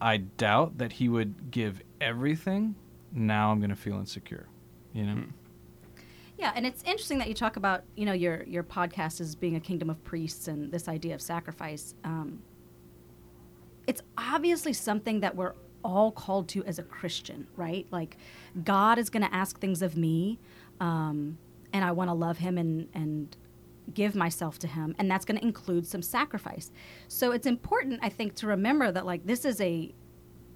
[0.00, 2.74] I doubt that he would give everything.
[3.12, 4.46] Now I'm going to feel insecure.
[4.96, 5.22] You know.
[6.38, 9.56] Yeah, and it's interesting that you talk about you know your your podcast as being
[9.56, 11.94] a kingdom of priests and this idea of sacrifice.
[12.02, 12.42] Um,
[13.86, 15.52] it's obviously something that we're
[15.84, 17.86] all called to as a Christian, right?
[17.90, 18.16] Like
[18.64, 20.38] God is going to ask things of me,
[20.80, 21.36] um,
[21.74, 23.36] and I want to love Him and and
[23.92, 26.72] give myself to Him, and that's going to include some sacrifice.
[27.06, 29.94] So it's important, I think, to remember that like this is a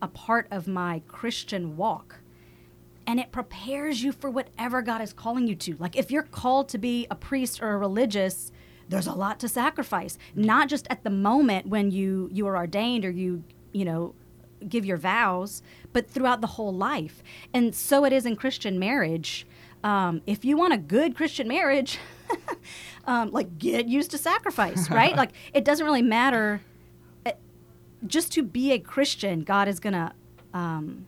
[0.00, 2.19] a part of my Christian walk
[3.10, 5.76] and it prepares you for whatever God is calling you to.
[5.80, 8.52] Like if you're called to be a priest or a religious,
[8.88, 10.16] there's a lot to sacrifice.
[10.36, 13.42] Not just at the moment when you you are ordained or you
[13.72, 14.14] you know
[14.68, 15.60] give your vows,
[15.92, 17.20] but throughout the whole life.
[17.52, 19.44] And so it is in Christian marriage.
[19.82, 21.98] Um, if you want a good Christian marriage,
[23.06, 25.16] um, like get used to sacrifice, right?
[25.16, 26.60] like it doesn't really matter.
[27.26, 27.32] Uh,
[28.06, 30.14] Just to be a Christian, God is gonna
[30.54, 31.06] um,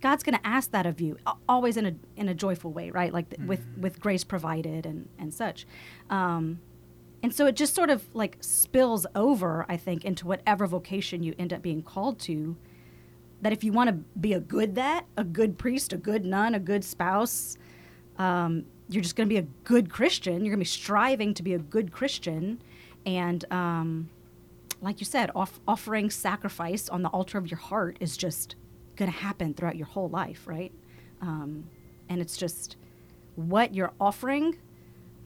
[0.00, 1.16] God's going to ask that of you,
[1.48, 3.12] always in a in a joyful way, right?
[3.12, 5.66] Like th- with with grace provided and and such.
[6.08, 6.60] Um,
[7.22, 11.34] and so it just sort of like spills over, I think, into whatever vocation you
[11.38, 12.56] end up being called to.
[13.42, 16.54] That if you want to be a good that, a good priest, a good nun,
[16.54, 17.56] a good spouse,
[18.18, 20.44] um, you're just going to be a good Christian.
[20.44, 22.62] You're going to be striving to be a good Christian,
[23.04, 24.10] and um,
[24.80, 28.54] like you said, off- offering sacrifice on the altar of your heart is just
[28.98, 30.72] going to happen throughout your whole life, right?
[31.22, 31.64] Um,
[32.08, 32.76] and it's just
[33.36, 34.58] what you're offering.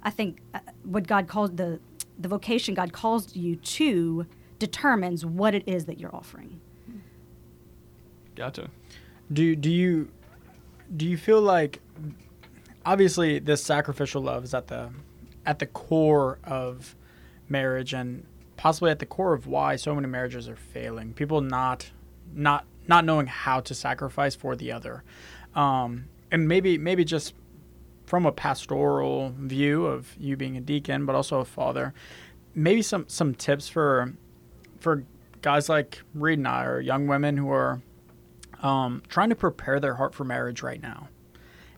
[0.02, 1.80] I think uh, what God calls the
[2.18, 4.26] the vocation God calls you to
[4.58, 6.60] determines what it is that you're offering.
[8.36, 8.68] Gotcha.
[9.32, 10.10] Do do you
[10.94, 11.80] do you feel like
[12.84, 14.90] obviously this sacrificial love is at the
[15.46, 16.94] at the core of
[17.48, 21.14] marriage and possibly at the core of why so many marriages are failing.
[21.14, 21.90] People not
[22.34, 25.04] not not knowing how to sacrifice for the other.
[25.54, 27.34] Um, and maybe maybe just
[28.06, 31.94] from a pastoral view of you being a deacon but also a father,
[32.54, 34.14] maybe some some tips for
[34.80, 35.04] for
[35.42, 37.82] guys like Reed and I or young women who are
[38.62, 41.08] um, trying to prepare their heart for marriage right now,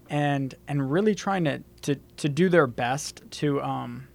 [0.09, 4.09] and and really trying to to, to do their best to um,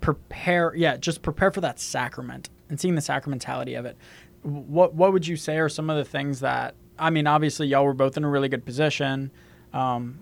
[0.00, 0.74] prepare.
[0.74, 3.96] Yeah, just prepare for that sacrament and seeing the sacramentality of it.
[4.46, 7.26] What what would you say are some of the things that I mean?
[7.26, 9.30] Obviously, y'all were both in a really good position.
[9.72, 10.20] Um,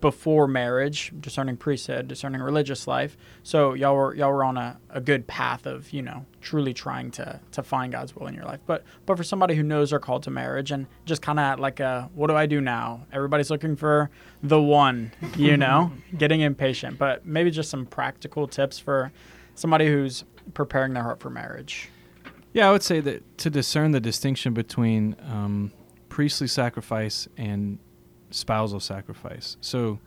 [0.00, 3.16] before marriage, discerning priesthood, discerning religious life.
[3.42, 7.10] So y'all were y'all were on a, a good path of you know truly trying
[7.12, 8.60] to to find God's will in your life.
[8.66, 11.80] But but for somebody who knows they're called to marriage and just kind of like
[11.80, 13.06] a what do I do now?
[13.12, 14.10] Everybody's looking for
[14.42, 16.98] the one, you know, getting impatient.
[16.98, 19.12] But maybe just some practical tips for
[19.54, 21.90] somebody who's preparing their heart for marriage?
[22.52, 25.72] Yeah, I would say that to discern the distinction between um,
[26.08, 27.78] priestly sacrifice and
[28.30, 29.56] spousal sacrifice.
[29.60, 30.00] So,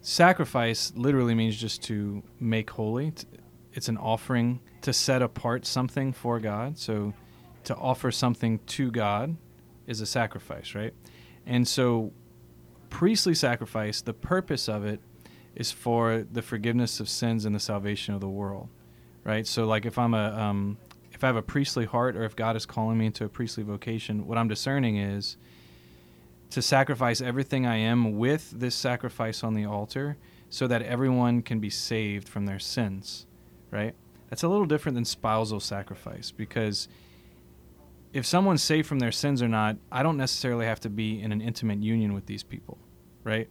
[0.00, 3.12] sacrifice literally means just to make holy.
[3.74, 6.78] It's an offering to set apart something for God.
[6.78, 7.12] So,
[7.64, 9.36] to offer something to God
[9.86, 10.94] is a sacrifice, right?
[11.44, 12.12] And so,
[12.88, 15.00] priestly sacrifice, the purpose of it
[15.54, 18.70] is for the forgiveness of sins and the salvation of the world,
[19.22, 19.46] right?
[19.46, 20.78] So, like if I'm a um,
[21.16, 23.62] if I have a priestly heart or if God is calling me into a priestly
[23.62, 25.38] vocation, what I'm discerning is
[26.50, 30.18] to sacrifice everything I am with this sacrifice on the altar
[30.50, 33.24] so that everyone can be saved from their sins,
[33.70, 33.94] right?
[34.28, 36.86] That's a little different than spousal sacrifice because
[38.12, 41.32] if someone's saved from their sins or not, I don't necessarily have to be in
[41.32, 42.76] an intimate union with these people,
[43.24, 43.48] right?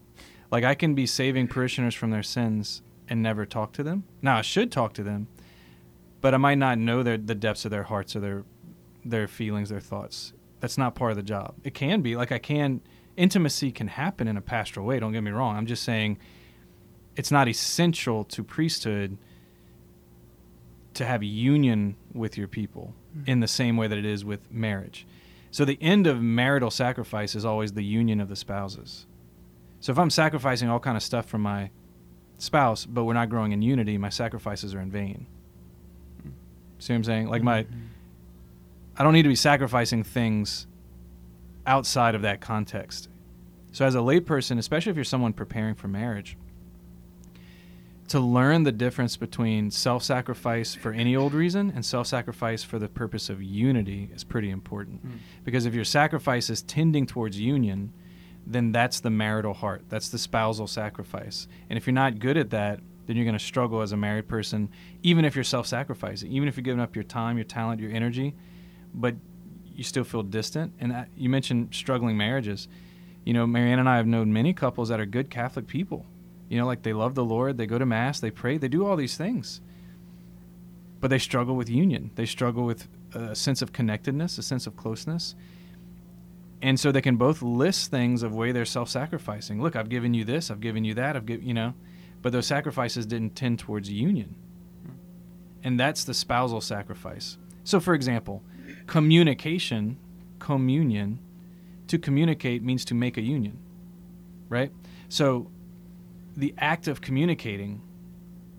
[0.51, 4.03] Like I can be saving parishioners from their sins and never talk to them.
[4.21, 5.29] Now I should talk to them,
[6.25, 8.45] but I might not know their, the depths of their hearts or their
[9.05, 10.33] their feelings, their thoughts.
[10.59, 11.53] That's not part of the job.
[11.63, 12.81] It can be like I can
[13.15, 14.99] intimacy can happen in a pastoral way.
[14.99, 15.55] Don't get me wrong.
[15.55, 16.17] I'm just saying
[17.15, 19.19] it's not essential to priesthood
[20.95, 23.29] to have union with your people mm-hmm.
[23.29, 25.05] in the same way that it is with marriage.
[25.51, 29.05] So the end of marital sacrifice is always the union of the spouses.
[29.79, 31.69] So if I'm sacrificing all kind of stuff for my
[32.39, 35.27] spouse, but we're not growing in unity, my sacrifices are in vain.
[36.85, 37.29] See what I'm saying?
[37.29, 37.79] Like my, mm-hmm.
[38.95, 40.67] I don't need to be sacrificing things
[41.65, 43.09] outside of that context.
[43.71, 46.37] So as a layperson, especially if you're someone preparing for marriage,
[48.09, 53.31] to learn the difference between self-sacrifice for any old reason and self-sacrifice for the purpose
[53.31, 55.03] of unity is pretty important.
[55.03, 55.17] Mm.
[55.43, 57.93] Because if your sacrifice is tending towards union,
[58.45, 59.85] then that's the marital heart.
[59.89, 61.47] That's the spousal sacrifice.
[61.67, 64.27] And if you're not good at that, then you're going to struggle as a married
[64.27, 64.69] person,
[65.03, 67.91] even if you're self sacrificing, even if you're giving up your time, your talent, your
[67.91, 68.35] energy,
[68.93, 69.15] but
[69.73, 70.73] you still feel distant.
[70.79, 72.67] And that, you mentioned struggling marriages.
[73.23, 76.05] You know, Marianne and I have known many couples that are good Catholic people.
[76.49, 78.85] You know, like they love the Lord, they go to Mass, they pray, they do
[78.85, 79.61] all these things.
[80.99, 82.11] But they struggle with union.
[82.15, 85.35] They struggle with a sense of connectedness, a sense of closeness.
[86.61, 89.61] And so they can both list things of way they're self sacrificing.
[89.61, 91.73] Look, I've given you this, I've given you that, I've given, you know
[92.21, 94.35] but those sacrifices didn't tend towards union.
[95.63, 97.37] And that's the spousal sacrifice.
[97.63, 98.43] So, for example,
[98.87, 99.97] communication,
[100.39, 101.19] communion,
[101.87, 103.57] to communicate means to make a union,
[104.49, 104.71] right?
[105.09, 105.49] So,
[106.37, 107.81] the act of communicating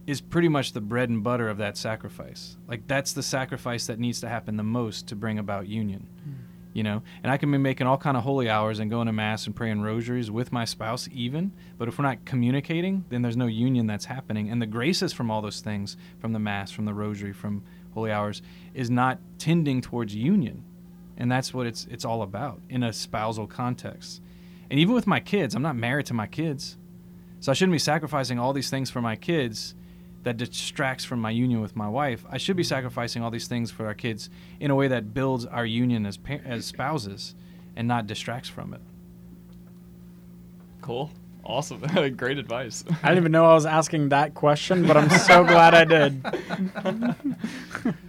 [0.07, 2.57] is pretty much the bread and butter of that sacrifice.
[2.67, 6.09] Like, that's the sacrifice that needs to happen the most to bring about union.
[6.29, 6.36] Mm
[6.77, 7.03] you know?
[7.23, 9.57] And i can be making all kind of holy hours and going to mass and
[9.57, 13.87] praying rosaries with my spouse even but if we're not communicating then there's no union
[13.87, 14.51] that's happening.
[14.51, 17.65] And the graces from all those things from the mass from the rosary from
[17.95, 18.43] holy hours
[18.75, 20.65] is not tending towards union.
[21.17, 24.21] And that's what it's it's all about in a spousal context.
[24.71, 26.77] And even with my kids i'm not married to my kids.
[27.41, 29.75] So i shouldn't be sacrificing all these things for my kids
[30.27, 32.25] that distracts from my union with my wife.
[32.29, 35.47] I should be sacrificing all these things for our kids in a way that builds
[35.47, 37.37] our union as pa- as spouses
[37.77, 38.81] and not distracts from it.
[40.81, 41.13] Cool.
[41.45, 41.79] Awesome.
[42.17, 42.83] Great advice.
[43.05, 46.21] I didn't even know I was asking that question, but I'm so glad I did.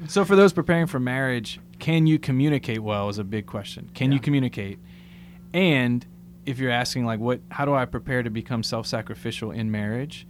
[0.08, 3.92] so for those preparing for marriage, can you communicate well is a big question.
[3.94, 4.16] Can yeah.
[4.16, 4.80] you communicate?
[5.54, 6.04] And
[6.48, 10.26] if you're asking like what how do I prepare to become self-sacrificial in marriage?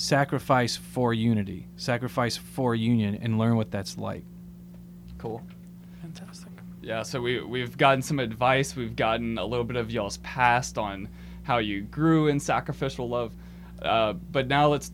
[0.00, 4.24] Sacrifice for unity, sacrifice for union, and learn what that's like.
[5.18, 5.42] Cool.
[6.00, 6.48] Fantastic.
[6.80, 8.74] Yeah, so we, we've gotten some advice.
[8.74, 11.06] We've gotten a little bit of y'all's past on
[11.42, 13.34] how you grew in sacrificial love.
[13.82, 14.90] Uh, but now let's,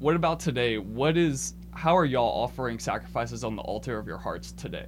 [0.00, 0.76] what about today?
[0.78, 4.86] What is, how are y'all offering sacrifices on the altar of your hearts today?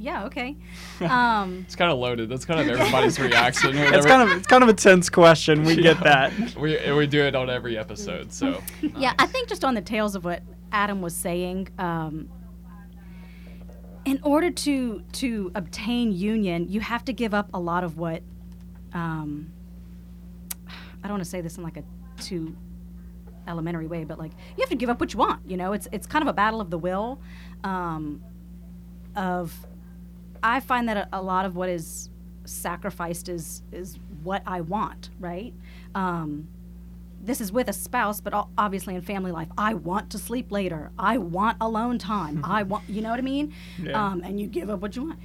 [0.00, 0.56] Yeah, okay.
[1.00, 2.28] Um, it's kind of loaded.
[2.28, 3.76] That's kind of everybody's reaction.
[3.76, 5.64] It's kind of it's kind of a tense question.
[5.64, 5.94] We yeah.
[5.94, 6.56] get that.
[6.56, 8.32] We we do it on every episode.
[8.32, 9.14] So yeah.
[9.18, 10.42] I think just on the tails of what
[10.72, 11.68] Adam was saying.
[11.78, 12.28] Um,
[14.04, 18.22] in order to to obtain union, you have to give up a lot of what.
[18.92, 19.52] Um,
[21.02, 21.84] I don't want to say this in like a
[22.20, 22.56] too
[23.48, 25.48] elementary way, but like you have to give up what you want.
[25.48, 27.20] You know, it's it's kind of a battle of the will.
[27.64, 28.22] Um,
[29.16, 29.66] of
[30.42, 32.10] I find that a, a, lot of what is
[32.44, 35.52] sacrificed is is what I want, right?
[35.94, 36.48] Um,
[37.22, 40.90] this is with a spouse, but obviously in family life, I want to sleep later.
[40.98, 42.42] I want alone time.
[42.48, 43.52] I want, you know what I mean?
[43.78, 44.02] Yeah.
[44.02, 45.20] Um, and you give up what you want.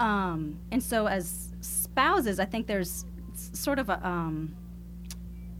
[0.00, 4.56] Um, and so as spouses, I think there's sort of a, um,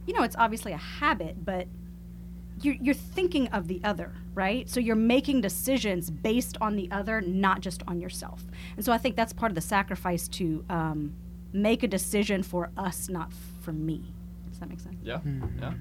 [0.07, 1.67] you know, it's obviously a habit, but
[2.61, 4.69] you're, you're thinking of the other, right?
[4.69, 8.43] So you're making decisions based on the other, not just on yourself.
[8.75, 11.13] And so I think that's part of the sacrifice to um,
[11.53, 13.31] make a decision for us, not
[13.61, 14.13] for me.
[14.49, 14.97] Does that make sense?
[15.03, 15.19] Yeah.
[15.59, 15.73] Yeah.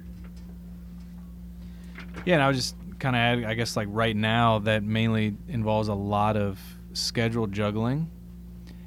[2.25, 5.37] Yeah, and I was just kind of add, I guess, like right now, that mainly
[5.49, 6.59] involves a lot of
[6.93, 8.11] schedule juggling.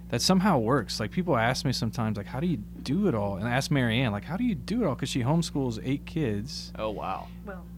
[0.10, 1.00] That somehow works.
[1.00, 3.38] Like people ask me sometimes, like, how do you do it all?
[3.38, 4.96] And I ask Marianne, like, how do you do it all?
[4.96, 6.74] Because she homeschools eight kids.
[6.78, 7.30] Oh wow.
[7.46, 7.71] Well, yeah.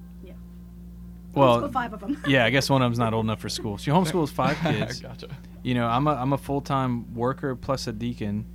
[1.34, 2.18] Well, Homeschool five of 'em.
[2.28, 3.78] yeah, I guess one of them's not old enough for school.
[3.78, 5.00] She homeschools five kids.
[5.00, 5.28] gotcha.
[5.64, 8.46] You know, I'm a I'm a full time worker plus a deacon,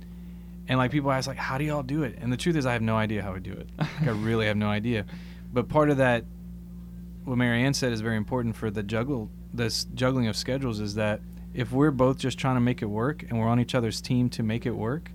[0.67, 2.17] and like people ask like, how do y'all do it?
[2.21, 3.69] And the truth is, I have no idea how I do it.
[3.77, 5.05] Like, I really have no idea.
[5.51, 6.25] But part of that,
[7.25, 11.21] what Marianne said is very important for the juggle this juggling of schedules is that
[11.53, 14.29] if we're both just trying to make it work and we're on each other's team
[14.29, 15.11] to make it work,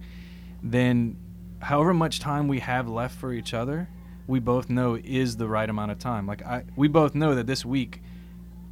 [0.62, 1.16] then
[1.60, 3.88] however much time we have left for each other,
[4.26, 6.26] we both know is the right amount of time.
[6.26, 8.02] Like I, we both know that this week,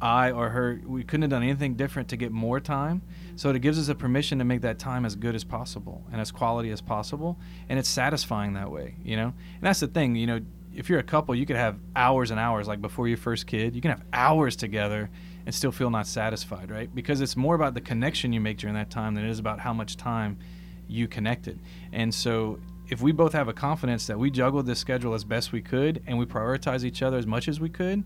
[0.01, 3.01] I or her, we couldn't have done anything different to get more time.
[3.35, 6.19] So it gives us a permission to make that time as good as possible and
[6.19, 7.37] as quality as possible,
[7.69, 9.27] and it's satisfying that way, you know.
[9.27, 10.41] And that's the thing, you know.
[10.75, 13.75] If you're a couple, you could have hours and hours, like before your first kid,
[13.75, 15.11] you can have hours together
[15.45, 16.93] and still feel not satisfied, right?
[16.93, 19.59] Because it's more about the connection you make during that time than it is about
[19.59, 20.39] how much time
[20.87, 21.59] you connected.
[21.91, 25.51] And so if we both have a confidence that we juggled this schedule as best
[25.51, 28.03] we could and we prioritize each other as much as we could,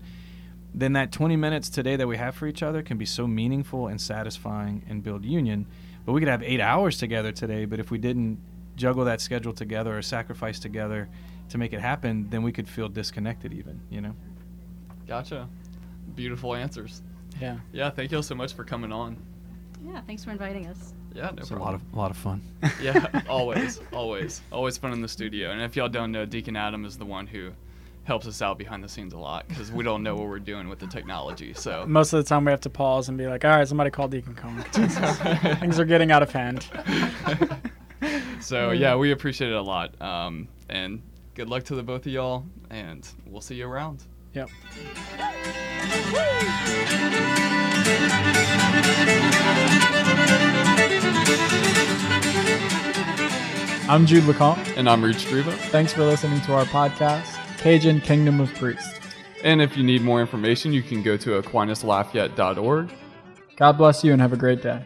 [0.74, 3.88] then that 20 minutes today that we have for each other can be so meaningful
[3.88, 5.66] and satisfying and build union.
[6.06, 8.38] But we could have eight hours together today, but if we didn't
[8.76, 11.08] juggle that schedule together or sacrifice together
[11.48, 14.14] to make it happen, then we could feel disconnected even, you know?
[15.06, 15.48] Gotcha.
[16.14, 17.02] Beautiful answers.
[17.40, 17.58] Yeah.
[17.72, 17.90] Yeah.
[17.90, 19.16] Thank you all so much for coming on.
[19.84, 20.92] Yeah, thanks for inviting us.
[21.14, 22.42] Yeah, no It's a lot of a lot of fun.
[22.82, 25.50] yeah, always, always, always fun in the studio.
[25.50, 27.50] And if y'all don't know, Deacon Adam is the one who
[28.04, 30.68] helps us out behind the scenes a lot because we don't know what we're doing
[30.68, 31.52] with the technology.
[31.52, 33.90] So Most of the time, we have to pause and be like, "All right, somebody
[33.90, 34.62] call Deacon Kong.
[35.60, 36.66] Things are getting out of hand."
[38.40, 40.00] so yeah, we appreciate it a lot.
[40.00, 41.02] Um, and
[41.34, 44.04] good luck to the both of y'all, and we'll see you around.
[44.34, 44.50] Yep.
[53.88, 54.76] I'm Jude LeComte.
[54.76, 55.50] And I'm Reed Struva.
[55.70, 59.00] Thanks for listening to our podcast, Cajun Kingdom of Priests.
[59.42, 62.90] And if you need more information, you can go to aquinaslafayette.org.
[63.56, 64.84] God bless you and have a great day.